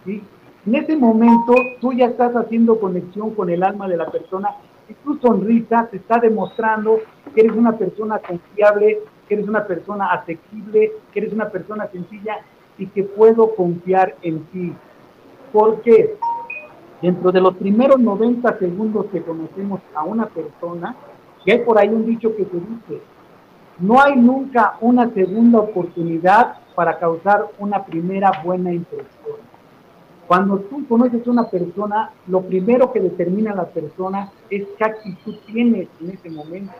[0.06, 4.50] En ese momento tú ya estás haciendo conexión con el alma de la persona
[4.88, 7.00] y tu sonrisa te está demostrando
[7.34, 12.42] que eres una persona confiable, que eres una persona asequible, que eres una persona sencilla
[12.82, 14.74] y que puedo confiar en ti.
[15.54, 16.18] ¿Por qué?
[17.00, 20.96] Dentro de los primeros 90 segundos que conocemos a una persona,
[21.46, 23.04] y hay por ahí un dicho que se dice,
[23.80, 29.38] no hay nunca una segunda oportunidad para causar una primera buena impresión.
[30.28, 34.84] Cuando tú conoces a una persona, lo primero que determina a la persona es qué
[34.84, 36.74] actitud tienes en ese momento.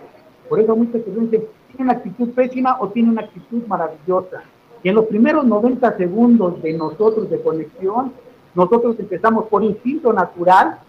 [0.50, 4.44] Por eso muchas personas dicen, ¿tiene una actitud pésima o tiene una actitud maravillosa?
[4.84, 8.14] Y en los primeros 90 segundos de nosotros de conexión,
[8.56, 10.80] nosotros empezamos por instinto natural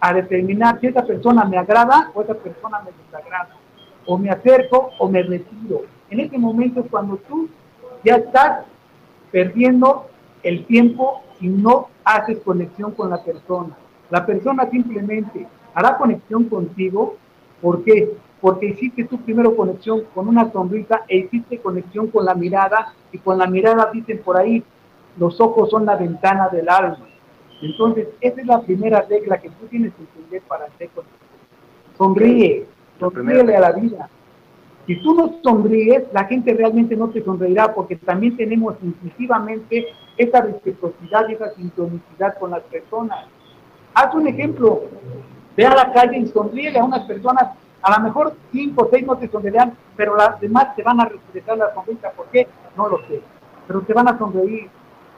[0.00, 3.56] a determinar si esa persona me agrada o esa persona me desagrada.
[4.04, 5.82] O me acerco o me retiro.
[6.10, 7.48] En ese momento es cuando tú
[8.04, 8.66] ya estás
[9.32, 10.06] perdiendo
[10.42, 13.76] el tiempo y no haces conexión con la persona.
[14.10, 17.16] La persona simplemente hará conexión contigo.
[17.60, 18.16] ¿Por qué?
[18.40, 23.18] Porque hiciste tu primero conexión con una sonrisa e hiciste conexión con la mirada y
[23.18, 24.62] con la mirada dicen por ahí,
[25.18, 27.06] los ojos son la ventana del alma.
[27.62, 30.90] Entonces, esa es la primera regla que tú tienes que entender para hacer
[31.96, 32.66] Sonríe,
[33.00, 34.10] sonríele a la vida.
[34.86, 40.42] Si tú no sonríes, la gente realmente no te sonreirá porque también tenemos intuitivamente esa
[40.42, 43.26] reciprocidad y esa sincronicidad con las personas.
[43.94, 44.82] Haz un ejemplo.
[45.56, 47.48] Ve a la calle y sonríele a unas personas.
[47.86, 51.04] A lo mejor cinco o seis no te sonreirán, pero las demás te van a
[51.04, 52.10] regresar la sonrisa.
[52.10, 52.48] ¿Por qué?
[52.76, 53.22] No lo sé.
[53.68, 54.68] Pero te van a sonreír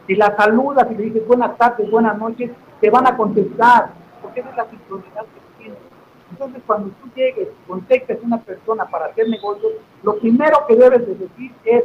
[0.06, 2.50] si la saludas y le dices buenas tardes, buenas noches,
[2.82, 5.78] te van a contestar, porque esa es la sincronidad que tienes.
[6.30, 11.06] Entonces, cuando tú llegues, contactes a una persona para hacer negocios, lo primero que debes
[11.06, 11.84] de decir es,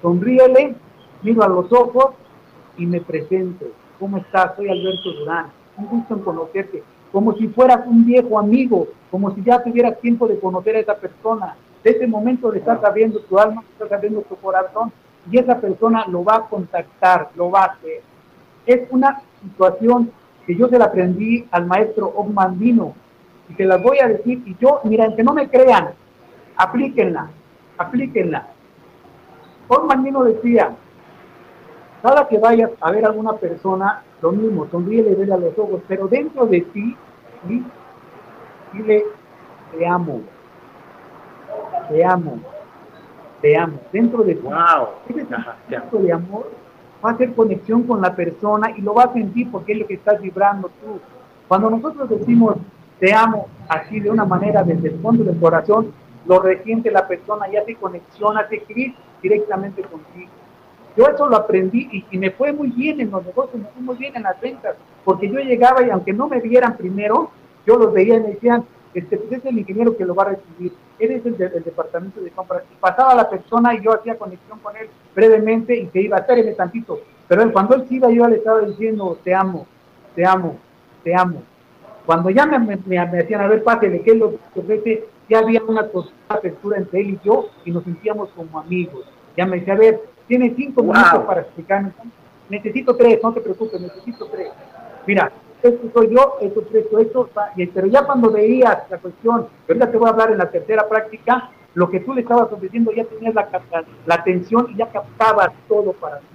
[0.00, 0.76] sonríele,
[1.22, 2.14] miro a los ojos
[2.76, 3.66] y me presento.
[3.98, 4.54] ¿Cómo estás?
[4.54, 5.50] Soy Alberto Durán.
[5.76, 6.84] Un gusto en conocerte.
[7.12, 10.96] Como si fueras un viejo amigo, como si ya tuvieras tiempo de conocer a esa
[10.96, 11.56] persona.
[11.82, 14.92] De ese momento le estás abriendo tu alma, le estás abriendo tu corazón
[15.30, 18.02] y esa persona lo va a contactar, lo va a hacer.
[18.66, 20.10] Es una situación
[20.46, 22.94] que yo se la aprendí al maestro Ogmandino
[23.48, 25.90] y se las voy a decir y yo, miren, que no me crean,
[26.56, 27.30] aplíquenla,
[27.78, 28.48] aplíquenla.
[29.68, 30.70] Ogmandino decía,
[32.02, 36.08] cada que vayas a ver a alguna persona, lo mismo, sonríele, a los ojos, pero
[36.08, 36.96] dentro de ti,
[38.72, 39.04] dile,
[39.72, 40.20] te amo,
[41.88, 42.38] te amo,
[43.40, 43.78] te amo.
[43.92, 44.88] Dentro de wow.
[45.08, 46.50] ese de amor
[47.04, 49.86] va a hacer conexión con la persona y lo va a sentir porque es lo
[49.86, 50.98] que estás vibrando tú.
[51.48, 52.56] Cuando nosotros decimos
[52.98, 55.92] te amo así de una manera desde el fondo del corazón,
[56.26, 60.30] lo resiente la persona y hace conexión, hace clic directamente contigo.
[60.96, 63.82] Yo eso lo aprendí y, y, me fue muy bien en los negocios, me fue
[63.82, 67.30] muy bien en las ventas, porque yo llegaba y aunque no me vieran primero,
[67.66, 70.28] yo los veía y me decían, este, pues es el ingeniero que lo va a
[70.30, 72.62] recibir, él es el del departamento de compras.
[72.72, 76.52] Y pasaba la persona y yo hacía conexión con él brevemente y se iba, espéreme
[76.52, 77.00] tantito.
[77.28, 79.66] Pero él, cuando él se iba, yo le estaba diciendo, te amo,
[80.14, 80.56] te amo,
[81.04, 81.42] te amo.
[82.06, 85.04] Cuando ya me, me, me decían, a ver, pásele, ¿qué es lo que ofrece?
[85.28, 85.90] Ya había una
[86.28, 89.04] apertura entre él y yo y nos sentíamos como amigos.
[89.36, 91.92] Ya me decía, a ver, tiene cinco minutos para explicarme.
[92.48, 94.50] Necesito tres, no te preocupes, necesito tres.
[95.06, 97.30] Mira, esto soy yo, esto, esto, esto,
[97.74, 101.50] pero ya cuando veías la cuestión, ahorita te voy a hablar en la tercera práctica,
[101.74, 103.48] lo que tú le estabas ofreciendo ya tenías la,
[104.06, 106.26] la atención y ya captabas todo para ti.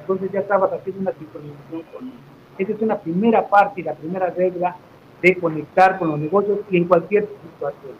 [0.00, 2.14] Entonces ya estabas haciendo una sincronización con él.
[2.58, 4.76] Esa es una primera parte y la primera regla
[5.22, 7.94] de conectar con los negocios y en cualquier situación.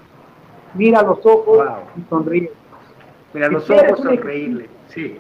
[0.74, 1.66] Mira los ojos
[1.96, 2.52] y sonríe.
[3.32, 4.68] Mira los ojos, sonreírle.
[4.88, 5.18] Sí.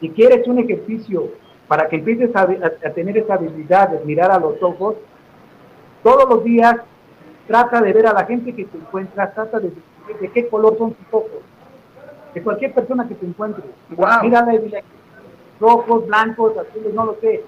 [0.00, 1.30] Si quieres un ejercicio
[1.68, 2.46] para que empieces a,
[2.94, 4.96] tener esa habilidad de mirar a los ojos,
[6.02, 6.76] todos los días
[7.46, 10.76] trata de ver a la gente que te encuentra, trata de descubrir de qué color
[10.78, 11.42] son tus ojos.
[12.34, 13.64] De cualquier persona que te encuentre.
[13.90, 14.22] Wow.
[14.22, 14.84] Mírala y dile,
[15.58, 17.42] rojos, blancos, azules, no lo sé.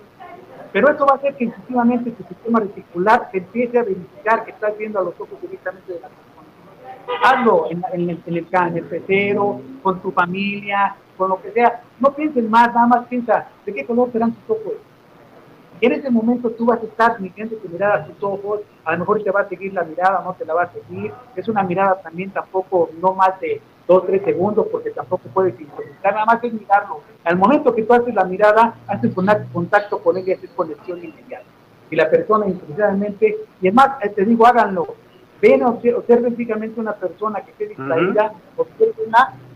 [0.73, 4.77] Pero eso va a hacer que intuitivamente tu sistema reticular empiece a verificar que estás
[4.77, 7.41] viendo a los ojos directamente de la persona.
[7.41, 11.83] hazlo en, el, en, el, en el pecero, con tu familia, con lo que sea.
[12.01, 14.75] No pienses más, nada más piensa, ¿de qué color serán tus ojos?
[15.81, 18.99] en ese momento tú vas a estar mirando tu mirada a tus ojos, a lo
[18.99, 21.13] mejor te va a seguir la mirada, no te la va a seguir.
[21.37, 26.15] Es una mirada también tampoco, no más de dos, tres segundos, porque tampoco puedes interpretar,
[26.15, 27.01] nada más es mirarlo.
[27.25, 31.45] Al momento que tú haces la mirada, haces contacto con ella, haces conexión inmediata.
[31.91, 34.95] Y la persona, intuitivamente, y es más, eh, te digo, háganlo.
[35.41, 38.65] Ven, observen físicamente una persona que esté distraída, uh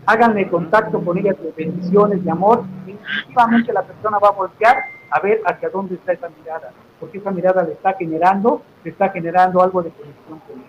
[0.05, 4.83] háganle contacto con ella de bendiciones, de amor, y intuitivamente la persona va a voltear
[5.09, 9.09] a ver hacia dónde está esa mirada, porque esa mirada le está generando, le está
[9.09, 10.67] generando algo de conexión con ella.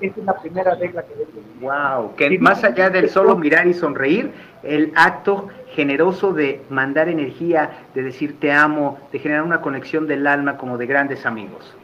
[0.00, 1.30] Esa es la primera regla que debe
[1.60, 7.70] Wow, que más allá del solo mirar y sonreír, el acto generoso de mandar energía,
[7.94, 11.74] de decir te amo, de generar una conexión del alma como de grandes amigos.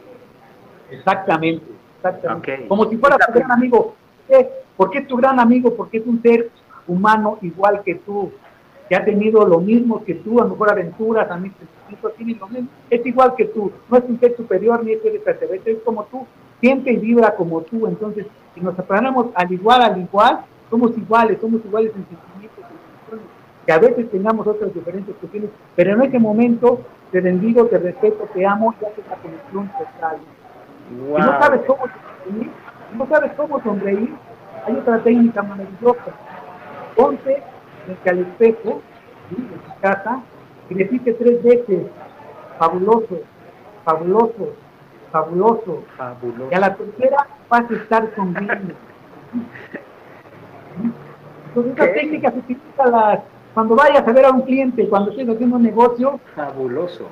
[0.89, 1.65] Exactamente,
[1.97, 2.67] exactamente.
[2.67, 3.95] Como si fuera tu gran amigo.
[4.75, 5.75] ¿Por qué es tu gran amigo?
[5.75, 6.49] Porque es un ser
[6.87, 8.31] humano igual que tú,
[8.87, 11.51] que ha tenido lo mismo que tú, a lo mejor aventuras, a mí
[12.15, 15.15] tiene lo mismo, es igual que tú, no es un ser superior ni es ser
[15.15, 16.25] extraterrestre, es como tú,
[16.61, 21.39] siente y vibra como tú, entonces si nos separamos al igual, al igual, somos iguales,
[21.39, 22.63] somos iguales en sentimientos,
[23.11, 23.19] en
[23.65, 28.27] que a veces tengamos otras diferentes cuestiones, pero en ese momento te bendigo, te respeto,
[28.33, 30.17] te amo, ya que la conexión total.
[31.09, 31.19] Wow.
[31.19, 32.51] no sabes cómo sonreír,
[32.97, 34.15] no sabes cómo sonreír,
[34.65, 36.13] hay otra técnica maravillosa.
[36.97, 37.43] Ponte
[37.85, 38.81] frente al espejo
[39.29, 40.21] de tu casa
[40.69, 41.83] y repite tres veces,
[42.59, 43.19] fabuloso,
[43.85, 44.53] fabuloso,
[45.11, 45.83] fabuloso.
[45.95, 46.49] fabuloso.
[46.51, 48.73] Y a la tercera vas a estar sonriendo.
[51.47, 55.55] Entonces esa técnica se utiliza cuando vayas a ver a un cliente, cuando estés haciendo
[55.55, 56.19] un negocio.
[56.35, 57.07] Fabuloso.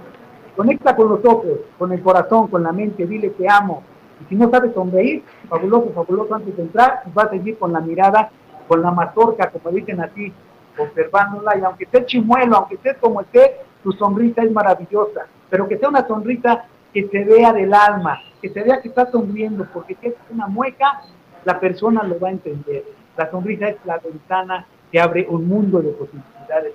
[0.56, 3.84] Conecta con los ojos, con el corazón, con la mente, dile te amo.
[4.22, 7.82] Y si no sabes sonreír, fabuloso, fabuloso antes de entrar, vas a seguir con la
[7.82, 8.30] mirada,
[8.68, 10.34] con la mazorca, como dicen así,
[10.78, 11.58] observándola.
[11.58, 15.28] Y aunque esté chimuelo, aunque estés como esté, tu sonrisa es maravillosa.
[15.50, 19.10] Pero que sea una sonrisa que se vea del alma, que se vea que está
[19.12, 21.02] sonriendo, porque si es una mueca,
[21.44, 22.84] la persona lo va a entender.
[23.18, 26.74] La sonrisa es la ventana que abre un mundo de posibilidades.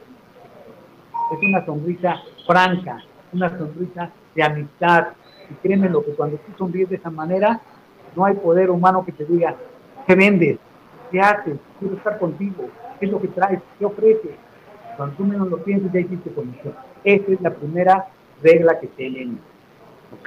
[1.32, 2.98] Es una sonrisa franca,
[3.32, 5.08] una sonrisa de amistad.
[5.50, 7.60] Y créeme lo que cuando tú sonríes de esa manera,
[8.14, 9.54] no hay poder humano que te diga,
[10.06, 10.58] ¿qué vendes?
[11.10, 11.58] ¿Qué haces?
[11.80, 12.68] Quiero estar contigo.
[12.98, 13.60] ¿Qué es lo que traes?
[13.78, 14.32] ¿Qué ofreces?
[14.96, 16.74] Cuando tú menos lo piensas, ya hiciste condición.
[17.02, 18.06] Esa es la primera
[18.42, 19.40] regla que tienen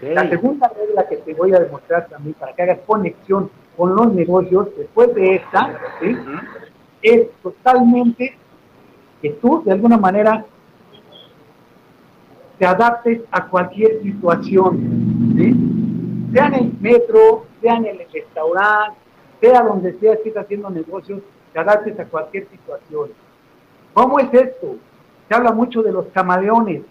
[0.02, 4.14] la segunda regla que te voy a demostrar también para que hagas conexión con los
[4.14, 5.78] negocios después de esta,
[7.02, 8.38] es totalmente
[9.22, 10.46] que tú de alguna manera
[12.58, 15.34] te adaptes a cualquier situación,
[16.32, 18.98] sea en el metro, sea en el restaurante,
[19.42, 23.10] sea donde sea que estés haciendo negocios, te adaptes a cualquier situación.
[23.94, 24.76] ¿Cómo es esto?
[25.28, 26.82] Se habla mucho de los camaleones,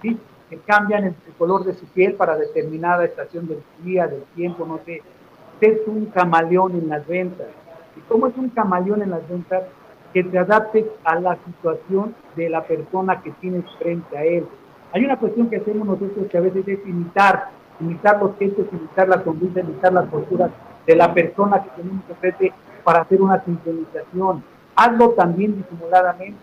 [0.00, 0.18] ¿sí?
[0.48, 4.80] que cambian el, color de su piel para determinada estación del día, del tiempo, no
[4.84, 5.02] sé.
[5.60, 7.48] Es un camaleón en las ventas.
[7.96, 9.62] ¿Y cómo es un camaleón en las ventas?
[10.12, 14.46] Que te adaptes a la situación de la persona que tienes frente a él.
[14.92, 17.48] Hay una cuestión que hacemos nosotros que a veces es imitar,
[17.80, 20.50] imitar los gestos, imitar la sonrisa, imitar las posturas
[20.86, 22.52] de la persona que tenemos frente
[22.84, 24.42] para hacer una sincronización.
[24.76, 26.40] Hazlo también disimuladamente.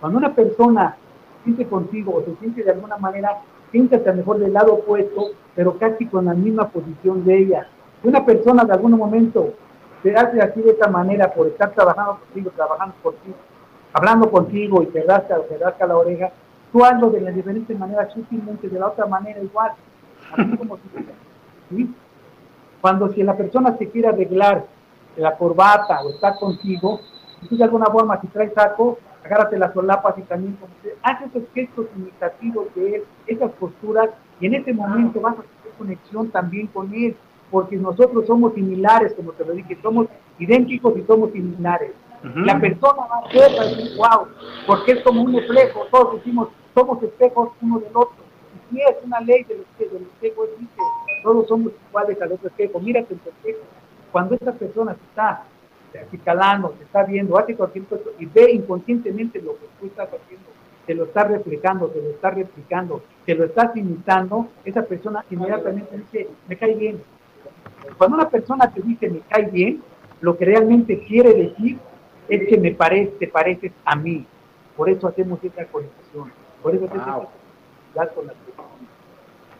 [0.00, 0.96] Cuando una persona
[1.42, 3.38] siente contigo o se siente de alguna manera,
[3.70, 7.66] siéntate mejor del lado opuesto, pero casi con la misma posición de ella.
[8.02, 9.54] Una persona de algún momento
[10.02, 13.32] te hace así de esta manera por estar trabajando contigo, trabajando por ti,
[13.92, 16.30] hablando contigo y te rasca, te rasca la oreja,
[16.70, 19.72] tú hazlo de la diferente manera, sutilmente, de la otra manera igual,
[20.32, 20.78] así como
[21.70, 21.94] ¿sí?
[22.80, 24.66] Cuando si la persona se quiere arreglar
[25.16, 27.00] la corbata o está contigo,
[27.48, 30.56] tú de alguna forma si traes saco, agárrate las solapas y también
[31.02, 35.72] haz esos gestos imitativos de él, esas posturas, y en ese momento vas a hacer
[35.78, 37.16] conexión también con él,
[37.50, 41.92] porque nosotros somos similares, como te lo dije, somos idénticos y somos similares.
[42.22, 44.26] La persona va a ser, decir, wow,
[44.66, 48.24] porque es como un espejo, todos decimos, somos espejos uno del otro.
[48.54, 50.82] Y si es una ley del espejo, del espejo dice,
[51.22, 53.60] todos somos iguales al otro espejo, mírate tu espejo.
[54.14, 55.42] Cuando esa persona está
[56.24, 60.46] calando, se está viendo, hace cualquier cosa y ve inconscientemente lo que tú estás haciendo,
[60.86, 65.98] te lo está reflejando, te lo está replicando, te lo estás imitando, esa persona inmediatamente
[65.98, 67.02] dice, me cae bien.
[67.98, 69.82] Cuando una persona te dice, me cae bien,
[70.20, 71.80] lo que realmente quiere decir
[72.28, 74.24] es que me parece, te pareces a mí.
[74.76, 76.30] Por eso hacemos esa conexión.
[76.62, 77.26] Por eso hacemos
[77.92, 78.76] esa con las personas.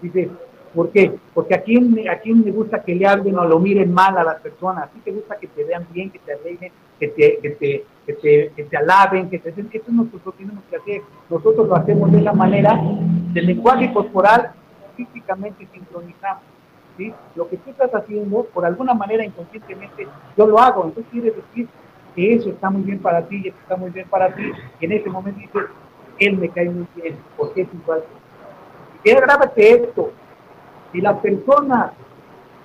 [0.01, 0.31] Dice,
[0.75, 1.13] ¿Por qué?
[1.33, 4.25] Porque a quién, a quién le gusta que le hablen o lo miren mal a
[4.25, 4.85] las personas.
[4.85, 7.85] A ti te gusta que te vean bien, que te alegren, que te, que te,
[8.07, 11.03] que te, que te alaben, que te Esto es nosotros tenemos que hacer.
[11.31, 12.81] Nosotros lo hacemos de la manera
[13.33, 14.53] del lenguaje corporal,
[14.97, 16.43] físicamente sincronizamos.
[16.97, 17.13] ¿sí?
[17.37, 20.87] Lo que tú estás haciendo, por alguna manera inconscientemente, yo lo hago.
[20.87, 21.69] Entonces quiere decir
[22.17, 24.43] que eso está muy bien para ti y eso está muy bien para ti.
[24.81, 25.71] Y en ese momento dices,
[26.19, 28.03] él me cae muy bien, porque es igual.
[29.03, 30.13] Y grábate esto,
[30.95, 31.93] si la persona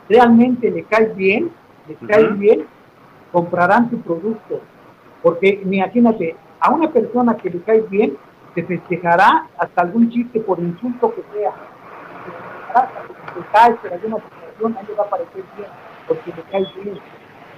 [0.07, 1.51] realmente le cae bien,
[1.87, 2.67] le cae bien,
[3.31, 4.61] comprarán tu producto.
[5.23, 8.15] Porque imagínate, a una persona que le cae bien,
[8.53, 11.53] se festejará hasta algún chiste por insulto que sea.
[13.33, 15.69] Se cae por alguna situación, a va a parecer bien,
[16.07, 16.99] porque le cae bien.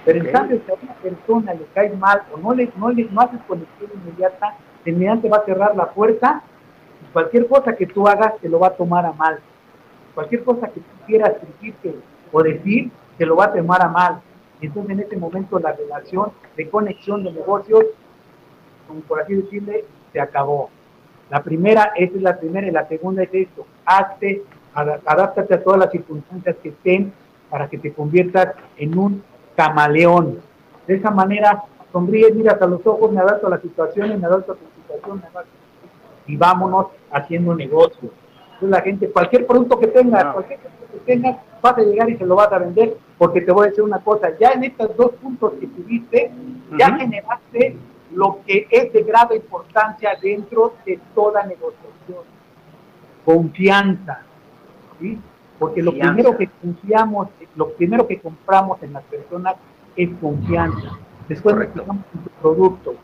[0.06, 3.04] Pero en cambio, si a una persona le cae mal o no le, no le
[3.10, 4.56] no haces conexión inmediata,
[4.86, 6.42] inmediatamente va a cerrar la puerta
[7.02, 9.38] y cualquier cosa que tú hagas te lo va a tomar a mal.
[10.14, 11.94] Cualquier cosa que tú quieras decirte
[12.30, 14.20] o decir, te lo va a tomar a mal.
[14.60, 17.84] Entonces en ese momento la relación de conexión de negocios,
[18.86, 20.70] como por así decirle, se acabó.
[21.30, 24.42] La primera, esa es la primera, y la segunda es esto, hazte,
[24.74, 27.12] adáptate a todas las circunstancias que estén
[27.48, 29.22] para que te conviertas en un
[29.56, 30.40] camaleón.
[30.86, 34.52] De esa manera, sonríes, miras a los ojos, me adapto a las situaciones, me adapto
[34.52, 35.62] a tu situación, me adapto
[36.26, 38.10] y vámonos haciendo negocio.
[38.62, 42.16] Entonces la gente, cualquier producto que tengas, cualquier producto que tengas, vas a llegar y
[42.16, 44.96] se lo vas a vender, porque te voy a decir una cosa, ya en estos
[44.96, 46.30] dos puntos que tuviste,
[46.78, 47.76] ya generaste
[48.14, 52.22] lo que es de grave importancia dentro de toda negociación.
[53.24, 54.20] Confianza.
[55.00, 55.18] ¿sí?
[55.58, 59.56] Porque lo primero que confiamos, lo primero que compramos en las personas
[59.96, 60.98] es confianza.
[61.28, 62.94] Después compramos tu producto.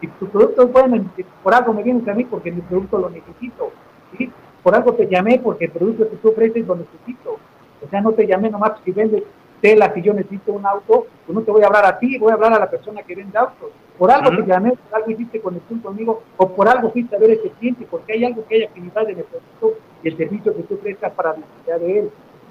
[0.00, 1.10] Si tu producto es bueno,
[1.42, 3.70] por algo me vienes a mí porque mi producto lo necesito.
[4.16, 4.32] ¿sí?
[4.64, 7.38] Por algo te llamé porque el producto que tú ofreces lo necesito.
[7.84, 9.22] O sea, no te llamé nomás si vendes
[9.60, 12.30] tela, si yo necesito un auto, pues no te voy a hablar a ti, voy
[12.30, 13.70] a hablar a la persona que vende autos.
[13.98, 17.30] Por algo te llamé, por algo hiciste conexión conmigo, o por algo fuiste a ver
[17.30, 20.62] ese cliente, porque hay algo que hay afinidad en el producto y el servicio que
[20.64, 22.10] tú prestas para la necesidad de él.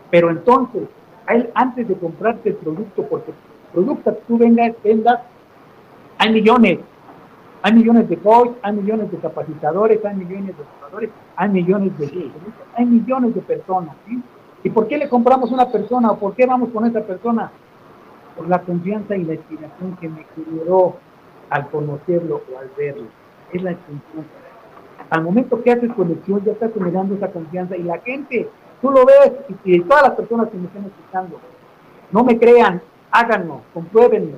[0.09, 0.83] Pero entonces,
[1.29, 3.37] él, antes de comprarte el producto, porque el
[3.73, 5.19] producto que tú vengas, vendas,
[6.17, 6.79] hay millones.
[7.65, 12.31] Hay millones de coach, hay millones de capacitadores, hay millones de jugadores, hay millones de
[12.75, 13.95] hay millones de personas.
[14.05, 14.21] ¿sí?
[14.65, 17.51] ¿Y por qué le compramos una persona o por qué vamos con esa persona?
[18.35, 20.97] Por la confianza y la inspiración que me generó
[21.49, 23.05] al conocerlo o al verlo.
[23.53, 24.29] Es la confianza.
[25.09, 28.49] Al momento que haces conexión, ya estás generando esa confianza y la gente,
[28.81, 29.31] tú lo ves
[29.63, 31.39] y, todas las personas que me están escuchando,
[32.11, 34.35] no me crean, háganlo, compruébenlo,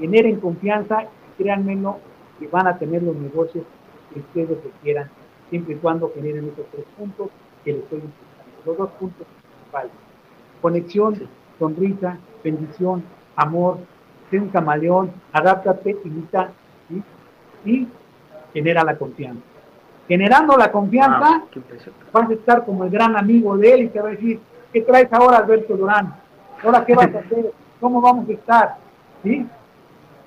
[0.00, 2.09] generen confianza y créanmelo
[2.40, 3.64] que van a tener los negocios
[4.12, 5.08] que ustedes quieran,
[5.50, 7.28] siempre y cuando generen esos tres puntos
[7.64, 8.26] que les estoy diciendo.
[8.66, 9.26] Los dos puntos
[10.60, 11.14] Conexión,
[11.58, 13.02] sonrisa, bendición,
[13.36, 13.78] amor,
[14.30, 16.50] sé un camaleón, adáptate, imita
[17.64, 17.88] y
[18.52, 19.40] genera la confianza.
[20.08, 21.44] Generando la confianza,
[22.12, 24.40] vas a estar como el gran amigo de él y te va a decir,
[24.72, 26.14] ¿qué traes ahora Alberto Durán?
[26.62, 27.52] ¿Ahora qué vas a hacer?
[27.80, 28.76] ¿Cómo vamos a estar?
[29.22, 29.46] ¿Sí?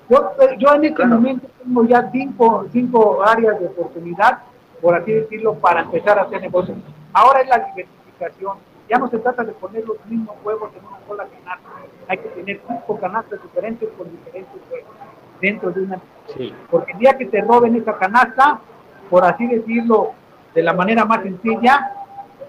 [0.08, 4.38] Yo, yo en este momento tengo ya cinco, cinco áreas de oportunidad,
[4.80, 6.76] por así decirlo, para empezar a hacer negocios.
[7.12, 10.98] Ahora es la diversificación ya no se trata de poner los mismos huevos en una
[11.06, 11.68] sola canasta.
[12.08, 14.90] Hay que tener cinco canastas diferentes con diferentes huevos
[15.40, 16.00] dentro de una.
[16.70, 18.60] Porque el día que te roben esa canasta,
[19.08, 20.12] por así decirlo,
[20.54, 21.92] de la manera más sencilla,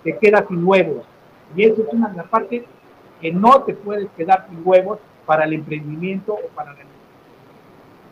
[0.04, 1.06] te quedas sin huevos.
[1.56, 2.65] Y eso es una parte
[3.22, 6.82] que no te puedes quedar sin huevos para el emprendimiento o para la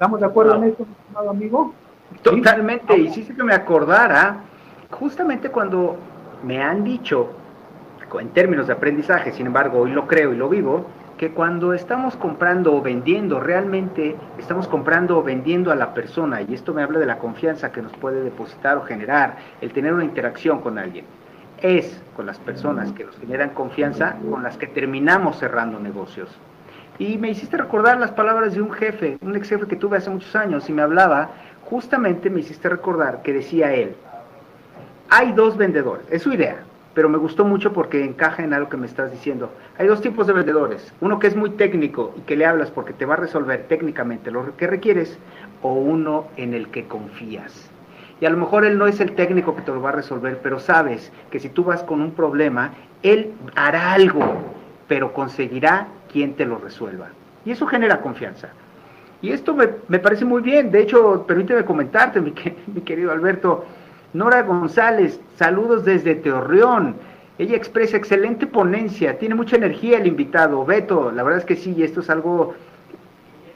[0.03, 1.73] ¿Estamos de acuerdo en esto, estimado amigo?
[2.23, 4.35] Totalmente, y sí que me acordara,
[4.91, 5.95] justamente cuando
[6.43, 7.29] me han dicho
[8.19, 10.87] en términos de aprendizaje, sin embargo, hoy lo creo y lo vivo,
[11.17, 16.53] que cuando estamos comprando o vendiendo, realmente estamos comprando o vendiendo a la persona, y
[16.53, 20.03] esto me habla de la confianza que nos puede depositar o generar el tener una
[20.03, 21.05] interacción con alguien.
[21.61, 26.27] Es con las personas que nos generan confianza con las que terminamos cerrando negocios.
[27.00, 30.10] Y me hiciste recordar las palabras de un jefe, un ex jefe que tuve hace
[30.10, 31.31] muchos años y me hablaba,
[31.65, 33.96] justamente me hiciste recordar que decía él,
[35.10, 36.58] hay dos vendedores, es su idea,
[36.94, 39.52] pero me gustó mucho porque encaja en algo que me estás diciendo.
[39.77, 42.94] Hay dos tipos de vendedores, uno que es muy técnico y que le hablas porque
[42.94, 45.17] te va a resolver técnicamente lo que requieres,
[45.62, 47.69] o uno en el que confías.
[48.21, 50.39] Y a lo mejor él no es el técnico que te lo va a resolver,
[50.44, 52.71] pero sabes que si tú vas con un problema,
[53.02, 54.21] él hará algo,
[54.87, 57.09] pero conseguirá quien te lo resuelva.
[57.43, 58.49] Y eso genera confianza.
[59.21, 60.71] Y esto me, parece muy bien.
[60.71, 62.33] De hecho, permíteme comentarte, mi,
[62.67, 63.65] mi querido Alberto,
[64.13, 66.95] Nora González, saludos desde Teorreón.
[67.39, 70.63] Ella expresa excelente ponencia, tiene mucha energía el invitado.
[70.65, 72.53] Beto, la verdad es que sí, esto es algo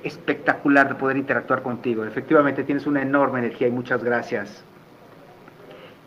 [0.03, 2.03] espectacular de poder interactuar contigo.
[2.05, 4.63] Efectivamente, tienes una enorme energía y muchas gracias.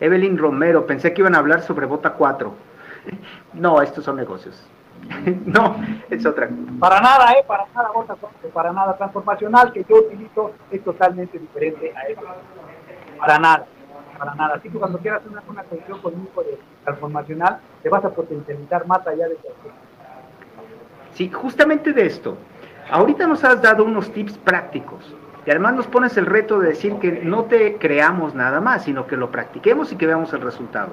[0.01, 2.53] Evelyn Romero, pensé que iban a hablar sobre Bota 4.
[3.53, 4.63] No, estos son negocios.
[5.45, 5.75] no,
[6.09, 6.49] es otra.
[6.79, 7.43] Para nada, ¿eh?
[7.47, 8.97] Para nada, Bota 4, para nada.
[8.97, 12.21] Transformacional que yo utilizo es totalmente diferente a eso.
[13.17, 13.65] Para nada,
[14.17, 14.55] para nada.
[14.55, 19.05] Así que cuando quieras una, una con conmigo de transformacional, te vas a potencializar más
[19.05, 19.49] allá de eso.
[21.13, 22.37] Sí, justamente de esto.
[22.89, 26.95] Ahorita nos has dado unos tips prácticos y además nos pones el reto de decir
[26.99, 30.91] que no te creamos nada más, sino que lo practiquemos y que veamos el resultado.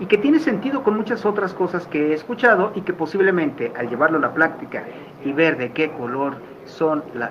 [0.00, 3.88] Y que tiene sentido con muchas otras cosas que he escuchado y que posiblemente al
[3.88, 4.84] llevarlo a la práctica
[5.24, 7.30] y ver de qué color son la,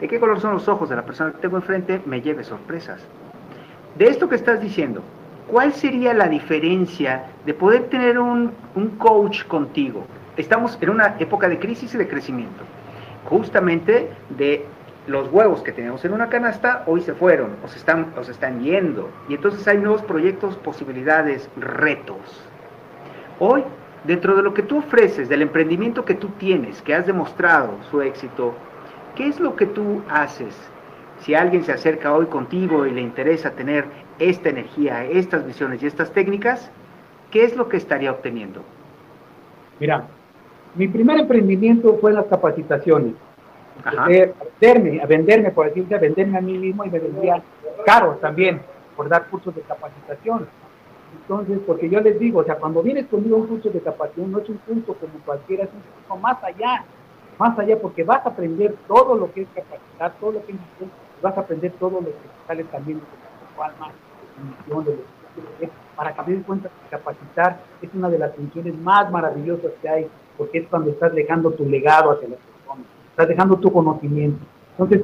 [0.00, 3.00] de qué color son los ojos de la persona que tengo enfrente, me lleve sorpresas.
[3.98, 5.02] De esto que estás diciendo,
[5.48, 10.06] ¿cuál sería la diferencia de poder tener un, un coach contigo?
[10.36, 12.64] Estamos en una época de crisis y de crecimiento
[13.28, 14.64] justamente de
[15.08, 19.10] los huevos que teníamos en una canasta hoy se fueron o están, o están yendo.
[19.28, 22.44] Y entonces hay nuevos proyectos, posibilidades, retos.
[23.40, 23.64] Hoy,
[24.04, 28.02] dentro de lo que tú ofreces, del emprendimiento que tú tienes, que has demostrado su
[28.02, 28.54] éxito,
[29.16, 30.54] ¿qué es lo que tú haces?
[31.20, 33.86] Si alguien se acerca hoy contigo y le interesa tener
[34.18, 36.70] esta energía, estas visiones y estas técnicas,
[37.30, 38.62] ¿qué es lo que estaría obteniendo?
[39.80, 40.06] Mira,
[40.74, 43.14] mi primer emprendimiento fue las capacitaciones.
[43.84, 47.42] A venderme, a venderme, por decirte, a venderme a mí mismo y me vendía
[47.84, 48.60] caro también
[48.96, 50.48] por dar cursos de capacitación.
[51.20, 54.32] Entonces, porque yo les digo, o sea, cuando vienes conmigo a un curso de capacitación,
[54.32, 56.84] no es un curso como cualquiera, es un curso más allá,
[57.38, 60.58] más allá, porque vas a aprender todo lo que es capacitar, todo lo que es
[61.22, 62.14] vas a aprender todo lo que
[62.46, 63.04] sale también de
[63.54, 68.18] tu alma, de tu misión, de para que des cuenta que capacitar es una de
[68.18, 72.38] las funciones más maravillosas que hay porque es cuando estás dejando tu legado hacia las
[73.18, 74.38] estás dejando tu conocimiento.
[74.78, 75.02] Entonces,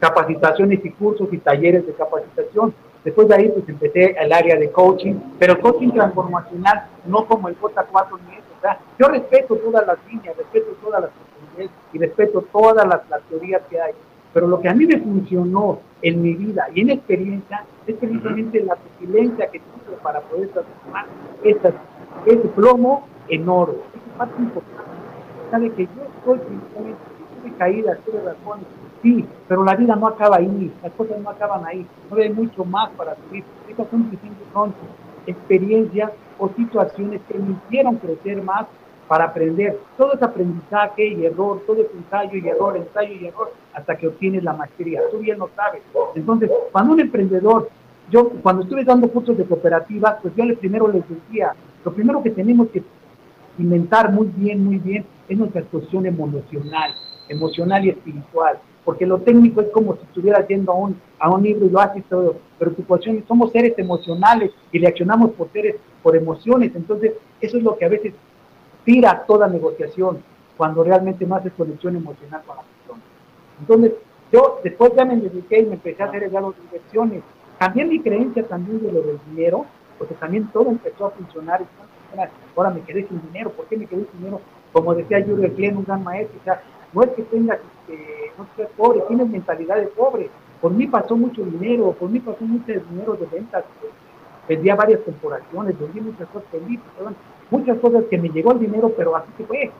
[0.00, 2.74] capacitaciones y cursos y talleres de capacitación.
[3.04, 7.56] Después de ahí, pues empecé el área de coaching, pero coaching transformacional, no como el
[7.60, 8.46] J4 ni eso.
[8.58, 13.22] O sea, yo respeto todas las líneas, respeto todas las oportunidades y respeto todas las,
[13.28, 13.92] teorías que hay.
[14.34, 18.60] Pero lo que a mí me funcionó en mi vida y en experiencia es precisamente
[18.64, 21.06] la resiliencia que tuve para poder transformar
[21.44, 23.76] ese plomo en oro
[24.18, 24.90] parte importante.
[25.50, 27.11] Sabe que yo estoy principalmente,
[27.42, 28.66] tuve caídas, tuve razones,
[29.02, 32.64] sí, pero la vida no acaba ahí, las cosas no acaban ahí, no hay mucho
[32.64, 33.44] más para subir.
[33.68, 34.10] Estas son,
[34.52, 34.74] son
[35.26, 38.66] experiencias o situaciones que me hicieron crecer más
[39.08, 39.78] para aprender.
[39.96, 44.08] Todo es aprendizaje y error, todo es ensayo y error, ensayo y error, hasta que
[44.08, 45.02] obtienes la maestría.
[45.10, 45.82] Tú bien lo sabes.
[46.14, 47.68] Entonces, cuando un emprendedor,
[48.10, 52.30] yo cuando estuve dando cursos de cooperativas, pues yo primero les decía, lo primero que
[52.30, 52.82] tenemos que
[53.58, 56.94] inventar muy bien, muy bien, es nuestra cuestión emocional,
[57.32, 61.42] emocional y espiritual, porque lo técnico es como si estuvieras yendo a un, a un
[61.42, 65.76] libro y lo haces todo, pero tu cuestión, somos seres emocionales y reaccionamos por seres,
[66.02, 68.14] por emociones, entonces eso es lo que a veces
[68.84, 70.22] tira toda negociación,
[70.56, 73.02] cuando realmente no haces conexión emocional con la persona.
[73.60, 73.92] Entonces,
[74.32, 77.22] yo después ya me dediqué y me empecé a hacer de inversiones,
[77.58, 79.66] cambié mi creencia también de lo del dinero,
[79.98, 81.62] porque también todo empezó a funcionar
[82.56, 84.40] ahora me quedé sin dinero, ¿por qué me quedé sin dinero?
[84.72, 86.62] Como decía Jürgen Klein, un gran maestro, o sea,
[86.92, 90.30] no es que tengas, este, no seas pobre, tienes mentalidad de pobre.
[90.60, 93.64] Por mí pasó mucho dinero, por mí pasó mucho dinero de ventas,
[94.48, 96.78] vendía varias corporaciones, vendí muchas cosas, vendí,
[97.50, 99.70] muchas cosas que me llegó el dinero, pero así se fue.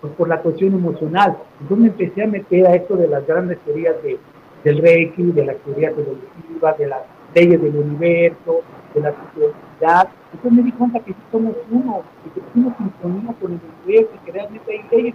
[0.00, 1.36] Pues por la cuestión emocional.
[1.60, 4.18] Entonces me empecé a meter a esto de las grandes teorías de,
[4.62, 7.02] del Reiki, de las teorías evolutivas, de las
[7.34, 8.60] leyes del universo,
[8.94, 10.08] de la sociedad.
[10.32, 14.18] Entonces me di cuenta que somos uno, y que somos sintonía con el universo, y
[14.24, 15.14] que realmente hay leyes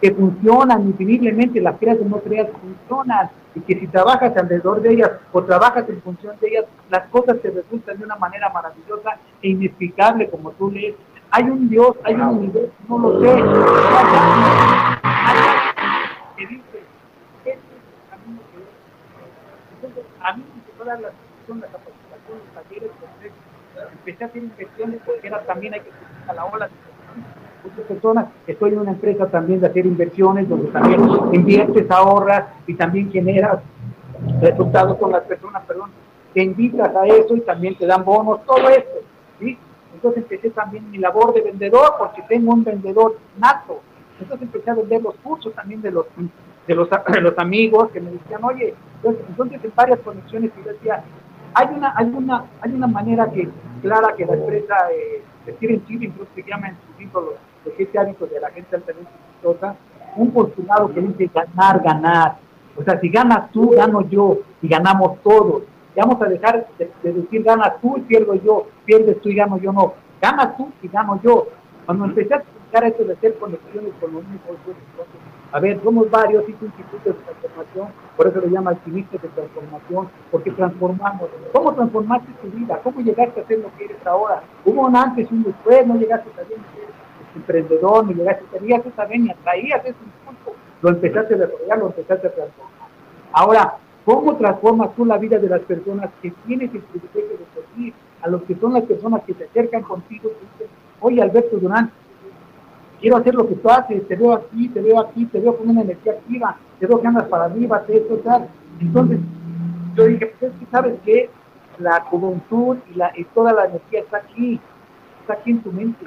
[0.00, 4.92] que funcionan infinitamente, las creas o no creas funcionan, y que si trabajas alrededor de
[4.92, 9.18] ellas o trabajas en función de ellas, las cosas te resultan de una manera maravillosa
[9.42, 10.94] e inexplicable como tú lees.
[11.30, 13.34] Hay un Dios, hay un universo, no lo sé.
[16.36, 16.82] Que dice,
[17.44, 18.58] este es el camino que.
[19.74, 20.44] Entonces, a mí
[20.78, 22.90] me empezó a dar la, la capacitación, los talleres,
[23.92, 26.68] empecé a hacer inversiones porque era, también a la ola
[27.64, 28.26] muchas personas.
[28.46, 31.00] Estoy en una empresa también de hacer inversiones donde también
[31.32, 33.60] inviertes, ahorras y también generas
[34.40, 35.90] resultados con las personas, perdón,
[36.34, 38.98] te invitas a eso y también te dan bonos, todo esto,
[39.40, 39.58] ¿sí?
[39.94, 43.80] Entonces empecé también mi labor de vendedor porque tengo un vendedor nato.
[44.20, 46.06] Entonces empecé a vender los cursos también de los
[46.68, 46.88] de los,
[47.22, 51.02] los amigos que me decían, oye, entonces, entonces en varias conexiones yo decía,
[51.54, 53.48] Hay una, hay una, hay una manera que
[53.82, 55.22] clara que la empresa eh,
[55.56, 58.76] Steven Chile incluso se llama en su libro los, los siete hábitos de la gente
[58.76, 59.76] altamente exitosa,
[60.16, 62.36] un postulado que dice ganar, ganar.
[62.76, 65.62] O sea, si ganas tú, gano yo, y ganamos todos.
[65.96, 69.58] Y vamos a dejar de, decir ganas tú y pierdo yo, pierdes tú y gano
[69.58, 69.94] yo, no.
[70.20, 71.48] Ganas tú y gano yo.
[71.86, 74.58] Cuando empecé a explicar esto de hacer conexiones con los mismos,
[75.50, 80.50] a ver, somos varios institutos de transformación, por eso lo llama alquimistas de transformación, porque
[80.50, 81.30] transformamos.
[81.52, 82.78] ¿Cómo transformaste tu vida?
[82.82, 84.42] ¿Cómo llegaste a ser lo que eres ahora?
[84.64, 86.58] Hubo un antes y un después, no llegaste a ser
[87.34, 92.26] emprendedor, no llegaste, tenías esa venia, traías ese impulso, lo empezaste a desarrollar, lo empezaste
[92.26, 92.88] a transformar.
[93.32, 93.74] Ahora,
[94.04, 97.94] ¿cómo transformas tú la vida de las personas que tienes el privilegio de servir?
[98.20, 100.64] A los que son las personas que se acercan contigo y
[101.00, 101.92] oye Alberto Durán,
[103.00, 105.68] quiero hacer lo que tú haces, te veo aquí, te veo aquí, te veo con
[105.68, 108.48] una energía activa, te veo que andas para arriba, te esto, tal.
[108.80, 109.18] Entonces,
[109.96, 111.30] yo dije, pues es que sabes que
[111.78, 114.60] la juventud y, la, y toda la energía está aquí,
[115.20, 116.06] está aquí en tu mente.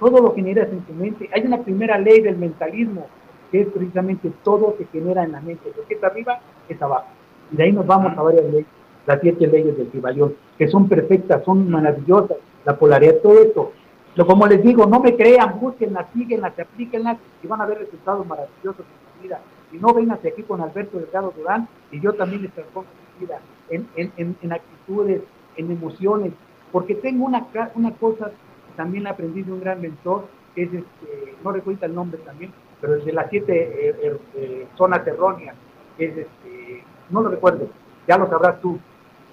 [0.00, 1.30] Todo lo generas en tu mente.
[1.32, 3.06] Hay una primera ley del mentalismo,
[3.50, 5.72] que es precisamente todo se genera en la mente.
[5.76, 7.06] Lo que está arriba es abajo.
[7.52, 8.66] Y de ahí nos vamos a varias leyes,
[9.06, 13.72] las siete leyes del Tribalión, que son perfectas, son maravillosas, la polaridad, todo esto
[14.14, 18.24] pero como les digo, no me crean, búsquenlas, síguenlas, aplíquenlas y van a ver resultados
[18.26, 19.40] maravillosos en su vida.
[19.72, 23.40] Y no vengan aquí con Alberto Delgado Durán y yo también les transformo su vida
[23.70, 25.22] en, en, en, actitudes,
[25.56, 26.32] en emociones,
[26.70, 28.30] porque tengo una, una cosa
[28.76, 32.96] también aprendí de un gran mentor, que es, este, no recuerdo el nombre también, pero
[32.96, 35.56] es de las siete eh, er, eh, zonas erróneas,
[35.96, 37.68] que es, este, no lo recuerdo,
[38.06, 38.78] ya lo sabrás tú.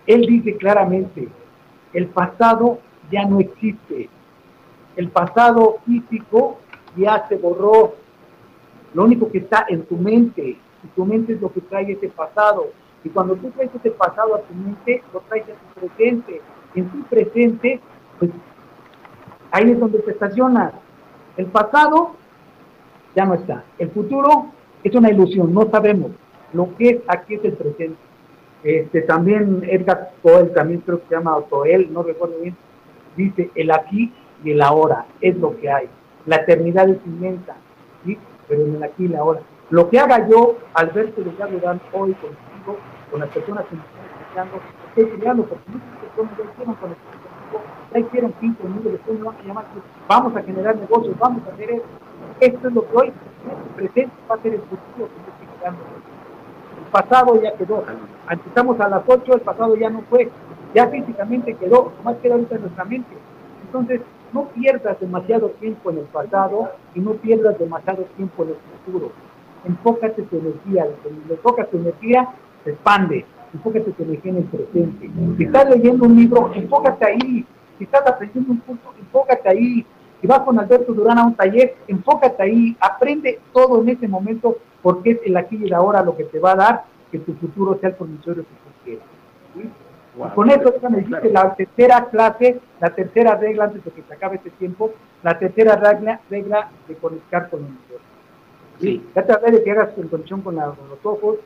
[0.08, 1.28] Él dice claramente,
[1.94, 2.80] el pasado
[3.12, 4.10] ya no existe,
[4.96, 6.58] el pasado físico
[6.96, 7.96] ya se borró.
[8.94, 12.10] Lo único que está en tu mente, y tu mente es lo que trae ese
[12.10, 12.72] pasado.
[13.04, 16.42] Y cuando tú traes ese pasado a tu mente, lo traes a tu presente.
[16.76, 17.80] En tu presente,
[18.20, 18.32] pues
[19.52, 20.74] ahí es donde te estacionas.
[21.38, 22.12] El pasado
[23.16, 23.64] ya no está.
[23.80, 24.48] El futuro
[24.84, 26.12] es una ilusión, no sabemos.
[26.54, 27.98] Lo que es aquí es el presente.
[28.64, 32.56] Este, también Edgar Coel, también creo que se llama Otoel, no recuerdo bien,
[33.18, 34.14] dice, el aquí
[34.44, 35.89] y el ahora es lo que hay.
[36.26, 37.56] La eternidad es inmensa,
[38.06, 38.18] ¿sí?
[38.48, 39.42] pero en el aquí y el ahora.
[39.70, 42.78] Lo que haga yo, Alberto de Durán, hoy contigo,
[43.10, 46.76] con las personas que me están escuchando, estoy creando, porque muchas personas ya hicieron
[47.94, 49.66] ya hicieron fin conmigo, después me van a llamar,
[50.08, 51.88] vamos a generar negocios, vamos a hacer esto.
[52.39, 55.48] Esto es lo que hoy, el presente va a ser el futuro que yo estoy
[55.60, 55.80] creando.
[56.78, 57.84] El pasado ya quedó.
[58.30, 60.30] Empezamos a las 8, el pasado ya no fue.
[60.74, 63.16] Ya físicamente quedó, más queda ahorita en nuestra mente.
[63.66, 64.02] Entonces,
[64.34, 68.56] no pierdas demasiado tiempo en el pasado y no pierdas demasiado tiempo en el
[68.86, 69.12] futuro.
[69.66, 70.88] Enfócate tu energía,
[71.30, 72.30] enfocas tu energía,
[72.64, 73.26] se expande.
[73.54, 75.10] Enfócate tu energía en el presente.
[75.38, 77.46] Si estás leyendo un libro, enfócate ahí.
[77.78, 79.86] Si estás aprendiendo un punto, enfócate ahí.
[80.22, 82.78] Si vas con Alberto Durán a un taller, enfócate ahí.
[82.80, 86.40] Aprende todo en ese momento porque es el aquí y el ahora lo que te
[86.40, 88.50] va a dar que tu futuro sea el promisorio que
[89.64, 89.70] tú
[90.14, 94.14] quieras con eso, déjame decirte la tercera clase, la tercera regla antes de que se
[94.14, 94.91] acabe este tiempo,
[95.24, 98.12] la tercera regla, regla de conectar con el universo.
[98.80, 99.05] Sí.
[99.14, 101.38] Trata de que hagas tu conexión con, con los ojos,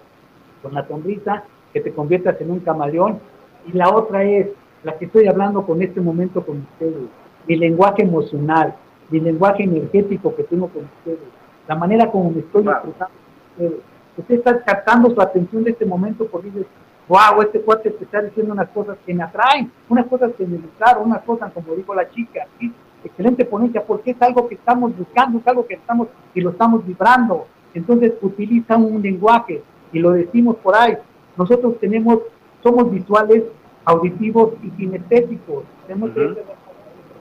[0.61, 1.43] con la sonrisa,
[1.73, 3.19] que te conviertas en un camaleón.
[3.67, 4.47] Y la otra es
[4.83, 7.09] la que estoy hablando con este momento con ustedes,
[7.47, 8.75] mi lenguaje emocional,
[9.09, 11.19] mi lenguaje energético que tengo con ustedes,
[11.67, 13.13] la manera como me estoy expresando
[13.55, 13.83] con ustedes.
[14.17, 16.65] Usted está captando su atención de este momento porque dice,
[17.07, 20.57] wow, este cuate te está diciendo unas cosas que me atraen, unas cosas que me
[20.57, 22.73] gustaron, unas cosas como dijo la chica, ¿sí?
[23.03, 26.85] excelente ponencia, porque es algo que estamos buscando, es algo que estamos y lo estamos
[26.85, 27.45] vibrando.
[27.73, 30.97] Entonces utiliza un lenguaje y lo decimos por ahí.
[31.37, 32.19] Nosotros tenemos,
[32.63, 33.43] somos visuales,
[33.83, 35.65] auditivos y kinestéticos.
[35.85, 36.11] Tenemos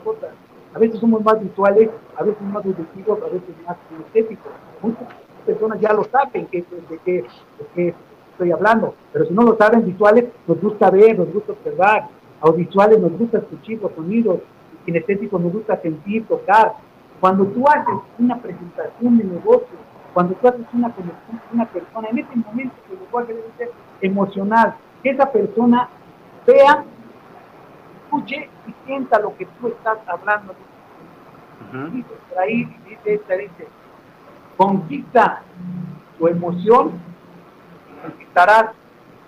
[0.03, 0.31] cosas.
[0.75, 4.53] A veces somos más visuales, a veces más auditivos, a veces más kinestéticos.
[4.83, 5.09] Muchas
[5.45, 7.25] personas ya lo saben que, de, que,
[7.75, 7.95] que
[8.35, 12.09] estoy hablando, pero si no lo saben, visuales nos gusta ver, nos gusta observar,
[12.41, 14.41] audiovisuales nos gusta escuchar los sonidos,
[14.85, 16.75] kinestéticos nos gusta sentir, tocar.
[17.21, 19.79] Cuando tú haces una presentación de negocio,
[20.13, 23.71] cuando tú haces una conexión con una persona, en ese momento el lenguaje debe ser
[24.03, 25.89] emocional, que esa persona
[26.47, 26.85] vea,
[28.05, 30.55] escuche y sienta lo que tú estás hablando.
[31.93, 33.67] Dice por ahí, dice esta, dice,
[34.57, 35.43] conquista
[36.19, 36.93] tu emoción
[38.05, 38.71] conquistarás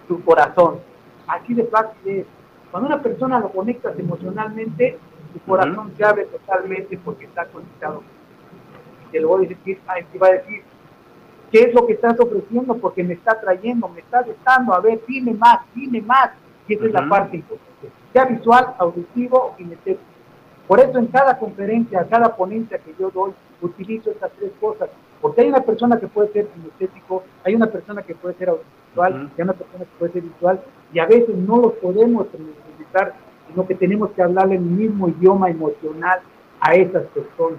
[0.08, 0.80] tu corazón.
[1.26, 2.26] Así de fácil es.
[2.70, 4.98] Cuando una persona lo conectas emocionalmente,
[5.32, 8.02] tu corazón se abre totalmente porque está conectado.
[9.06, 9.80] Y te lo voy a decir,
[10.12, 10.62] te va a decir,
[11.50, 12.76] ¿qué es lo que estás ofreciendo?
[12.76, 16.30] Porque me está trayendo, me está dejando, a ver, dime más, dime más.
[16.68, 20.02] Y esa es la parte importante, sea visual, auditivo y kinestésico.
[20.66, 24.90] Por eso en cada conferencia, cada ponencia que yo doy, utilizo estas tres cosas,
[25.26, 29.28] porque hay una persona que puede ser kinestésico, hay una persona que puede ser audiovisual,
[29.36, 30.60] hay una persona que puede ser visual,
[30.92, 33.12] y a veces no los podemos necesitar,
[33.48, 36.20] sino que tenemos que hablarle el mismo idioma emocional
[36.60, 37.58] a esas personas.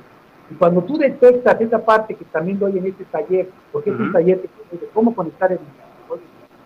[0.50, 4.14] Y cuando tú detectas esa parte que también doy en este taller, porque es un
[4.14, 5.60] taller que de cómo conectar el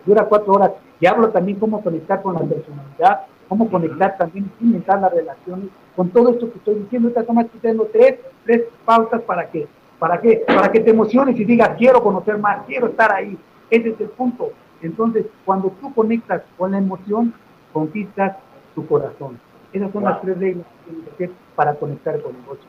[0.06, 5.00] dura cuatro horas, y hablo también cómo conectar con la personalidad, cómo conectar también, inventar
[5.00, 9.20] las relaciones, con todo esto que estoy diciendo, esta toma estoy dando tres, tres pautas
[9.22, 9.66] para que,
[10.02, 13.38] para que, para que te emociones y digas, quiero conocer más, quiero estar ahí.
[13.70, 14.50] Ese es el punto.
[14.80, 17.32] Entonces, cuando tú conectas con la emoción,
[17.72, 18.36] conquistas
[18.74, 19.38] tu corazón.
[19.72, 22.64] Esas son las tres reglas que tienes que hacer para conectar con el negocio.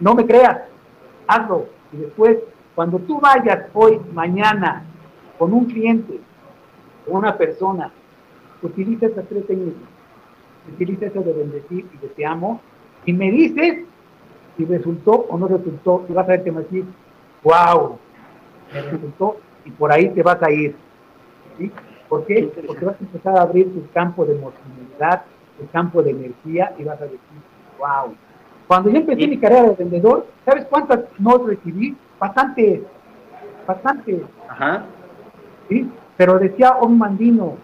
[0.00, 0.62] No me creas,
[1.26, 1.66] hazlo.
[1.92, 2.38] Y después,
[2.74, 4.84] cuando tú vayas hoy, mañana,
[5.38, 6.18] con un cliente,
[7.06, 7.92] o una persona,
[8.62, 9.82] utiliza estas tres técnicas.
[10.72, 12.62] Utiliza eso de bendecir y de te amo.
[13.04, 13.84] Y me dices
[14.56, 16.04] si resultó o no resultó.
[16.08, 16.84] Y vas a ver que me decir,
[17.42, 17.98] wow,
[18.72, 19.36] me resultó.
[19.64, 20.76] Y por ahí te vas a ir.
[21.58, 21.70] ¿Sí?
[22.08, 22.52] ¿Por qué?
[22.66, 25.22] Porque vas a empezar a abrir tu campo de emocionalidad,
[25.58, 27.18] tu campo de energía y vas a decir,
[27.78, 28.14] wow.
[28.66, 31.96] Cuando yo empecé mi carrera de vendedor, ¿sabes cuántas no recibí?
[32.18, 32.82] Bastante,
[33.66, 34.24] bastante.
[34.48, 34.84] Ajá.
[35.68, 35.90] ¿Sí?
[36.16, 37.56] Pero decía un mandino,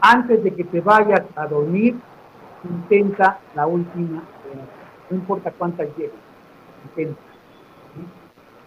[0.00, 1.96] antes de que te vayas a dormir,
[2.64, 4.22] intenta la última,
[5.10, 6.12] no importa cuántas llegues,
[6.84, 7.20] intenta.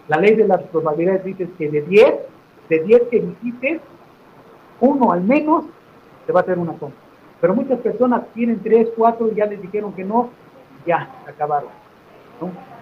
[0.08, 2.14] La ley de las probabilidades dice que de 10,
[2.68, 3.80] de 10 que visites,
[4.80, 5.64] uno al menos
[6.26, 6.98] te va a hacer una compra.
[7.40, 10.30] Pero muchas personas tienen 3, 4 y ya les dijeron que no,
[10.86, 11.70] ya, acabaron.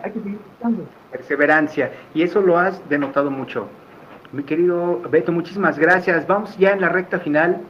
[0.02, 0.84] Hay que seguir buscando.
[1.12, 3.68] Perseverancia, y eso lo has denotado mucho.
[4.32, 6.26] Mi querido Beto, muchísimas gracias.
[6.26, 7.62] Vamos ya en la recta final.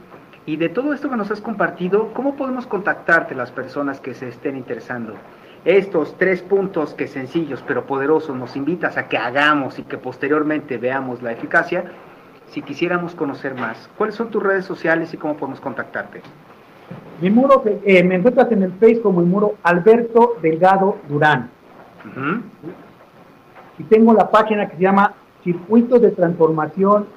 [0.45, 4.27] Y de todo esto que nos has compartido, ¿cómo podemos contactarte las personas que se
[4.27, 5.13] estén interesando?
[5.63, 10.77] Estos tres puntos que sencillos pero poderosos nos invitas a que hagamos y que posteriormente
[10.77, 11.85] veamos la eficacia.
[12.47, 16.21] Si quisiéramos conocer más, ¿cuáles son tus redes sociales y cómo podemos contactarte?
[17.21, 21.49] Mi muro, eh, me encuentras en el Face como el muro Alberto Delgado Durán.
[23.77, 27.07] Y tengo la página que se llama Circuito de Transformación,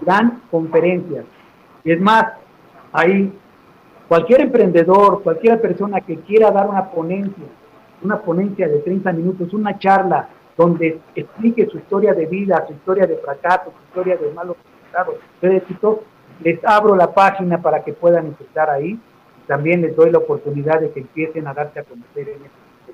[0.00, 1.26] gran conferencias.
[1.84, 2.26] Y es más,
[2.92, 3.32] ahí
[4.12, 7.46] cualquier emprendedor, cualquier persona que quiera dar una ponencia,
[8.02, 13.06] una ponencia de 30 minutos, una charla donde explique su historia de vida, su historia
[13.06, 16.02] de fracaso, su historia de malos resultados, de éxito,
[16.42, 19.00] les abro la página para que puedan empezar ahí.
[19.46, 22.92] También les doy la oportunidad de que empiecen a darse a conocer en este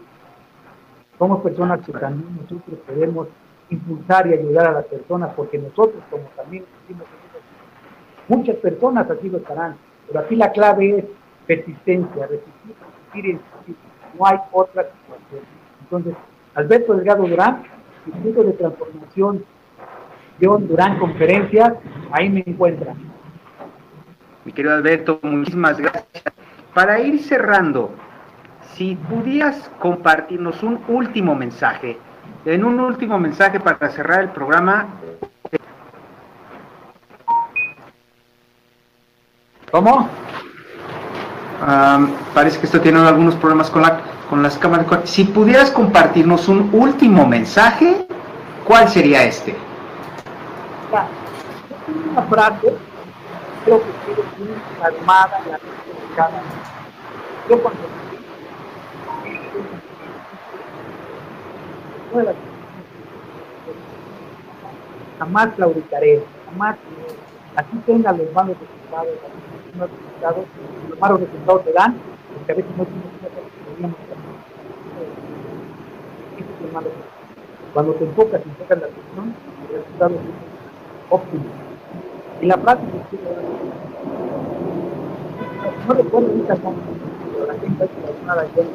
[1.18, 3.26] Somos personas que también nosotros podemos
[3.70, 6.64] impulsar y ayudar a las personas, porque nosotros, como también
[8.28, 11.04] muchas personas así lo estarán, pero aquí la clave es
[11.46, 12.74] persistencia, resistir,
[13.12, 15.42] resistir y No hay otra situación.
[15.82, 16.14] Entonces,
[16.54, 17.62] Alberto Delgado Durán,
[18.06, 19.44] Instituto de Transformación,
[20.40, 21.74] Durán Conferencias,
[22.12, 22.96] ahí me encuentran.
[24.44, 26.24] Mi querido Alberto, muchísimas gracias.
[26.74, 27.90] Para ir cerrando,
[28.74, 31.98] si pudieras compartirnos un último mensaje
[32.44, 34.86] en un último mensaje para cerrar el programa.
[39.70, 40.08] ¿Cómo?
[42.34, 44.00] parece que esto tiene algunos problemas con, la,
[44.30, 44.86] con las cámaras.
[45.04, 48.06] Si pudieras compartirnos un último mensaje,
[48.64, 49.56] ¿cuál sería este?
[52.12, 52.74] Una frase,
[53.64, 54.22] creo que quiero
[54.82, 55.58] armada en la
[56.16, 56.42] cada
[57.48, 57.80] Yo cuando
[65.18, 66.76] jamás claudicaré, jamás,
[67.56, 69.08] así tenga los malos resultados,
[69.76, 70.44] los resultados,
[70.88, 71.96] los malos resultados te dan,
[72.34, 73.28] porque a veces no tenemos que
[77.74, 79.34] Cuando te enfocas y enfocas la atención,
[79.68, 80.20] el resultado es
[81.10, 81.44] óptimo.
[82.40, 82.78] Y la dar,
[85.86, 86.76] no recuerdo ahorita cómo,
[87.32, 88.68] pero la gente hace la nada y ya no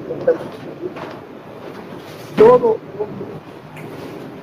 [2.37, 3.25] todo hombre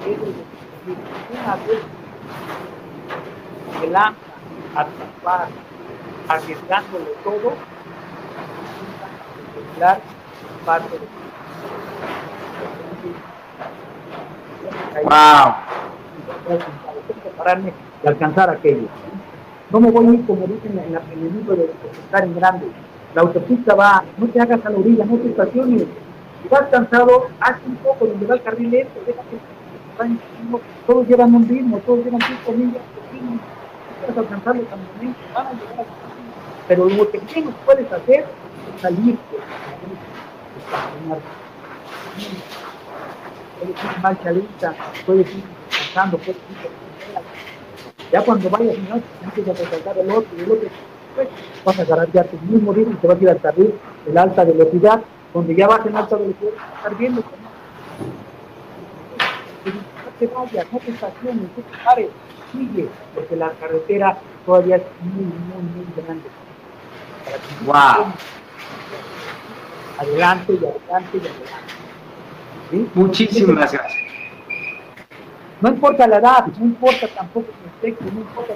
[0.05, 0.93] debe de
[1.33, 1.83] una vez
[3.81, 4.21] que lanza
[4.75, 5.49] a atrapar,
[6.31, 7.53] arriesgándolo todo,
[9.59, 10.01] encontrar
[10.65, 11.21] parte de
[15.03, 15.55] Wow.
[17.23, 17.73] Prepararme
[18.03, 18.89] y alcanzar aquello.
[19.71, 21.71] No me voy a ir como dicen en, la, en el libro de
[22.05, 22.67] estar en grande.
[23.15, 25.87] La autopista va, no te hagas a la orilla, no te estaciones
[26.43, 29.39] si vas cansado, haz un poco donde va el carril lento, deja que
[30.87, 33.05] todos llevan un ritmo, todos llevan cinco millas por
[34.01, 36.10] estás alcanzando también, van a llegar a
[36.71, 39.19] pero lo que menos puedes hacer es salir
[43.59, 46.71] puedes ir marcha lenta, puedes ir pasando, puedes ir
[48.13, 50.69] ya cuando vayas no empiezas a resaltar el otro y el otro
[51.17, 51.29] pues,
[51.65, 53.75] vas a agarrar ya tu mismo ritmo y te vas a ir al carril
[54.07, 55.03] de la alta velocidad.
[55.35, 57.31] Donde ya vas en alta velocidad estar viendo no
[60.21, 62.11] te vayas, no te estaciones, no te pares,
[62.53, 66.29] sigue, porque la carretera todavía es muy, muy, muy grande.
[67.65, 68.13] Wow.
[69.99, 71.75] Adelante y adelante y adelante.
[72.71, 72.91] ¿Sí?
[72.95, 73.93] Muchísimas gracias.
[75.61, 78.55] No importa la edad, no importa tampoco el sexo, no importa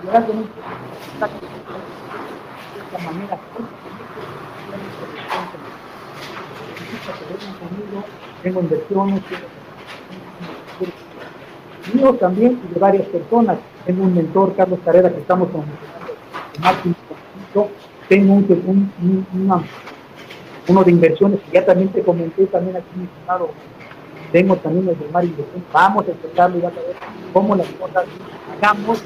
[0.00, 1.28] liberarte no importa
[2.74, 3.38] de esta manera
[8.42, 9.22] tengo inversiones,
[10.78, 10.92] tengo
[11.94, 13.58] míos también de varias personas.
[13.86, 15.64] Tengo un mentor, Carlos Carrera, que estamos con
[16.60, 16.94] Martín
[18.08, 19.62] tengo un, un, una,
[20.66, 23.50] uno de inversiones que ya también te comenté también aquí mi estimado
[24.32, 26.96] tengo también el de Mar Inversión vamos a empezarlo y vas a ver
[27.32, 28.04] cómo las cosas
[28.56, 29.02] hagamos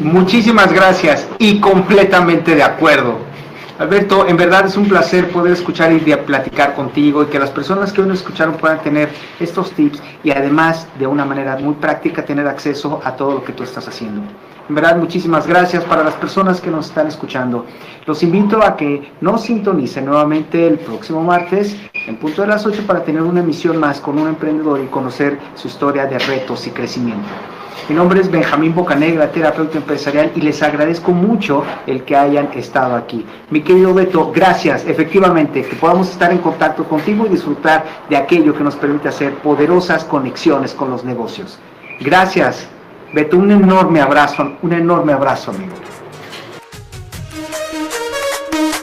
[0.00, 3.27] Muchísimas gracias y completamente de acuerdo.
[3.78, 7.92] Alberto, en verdad es un placer poder escuchar y platicar contigo y que las personas
[7.92, 9.08] que hoy nos escucharon puedan tener
[9.38, 13.52] estos tips y además de una manera muy práctica tener acceso a todo lo que
[13.52, 14.22] tú estás haciendo.
[14.68, 17.66] En verdad, muchísimas gracias para las personas que nos están escuchando.
[18.04, 22.82] Los invito a que nos sintonicen nuevamente el próximo martes en punto de las 8
[22.84, 26.70] para tener una emisión más con un emprendedor y conocer su historia de retos y
[26.70, 27.28] crecimiento.
[27.88, 32.94] Mi nombre es Benjamín Bocanegra, terapeuta empresarial, y les agradezco mucho el que hayan estado
[32.94, 33.24] aquí.
[33.50, 34.84] Mi querido Beto, gracias.
[34.86, 39.34] Efectivamente, que podamos estar en contacto contigo y disfrutar de aquello que nos permite hacer
[39.36, 41.58] poderosas conexiones con los negocios.
[42.00, 42.68] Gracias.
[43.14, 45.87] Beto, un enorme abrazo, un enorme abrazo, amigo.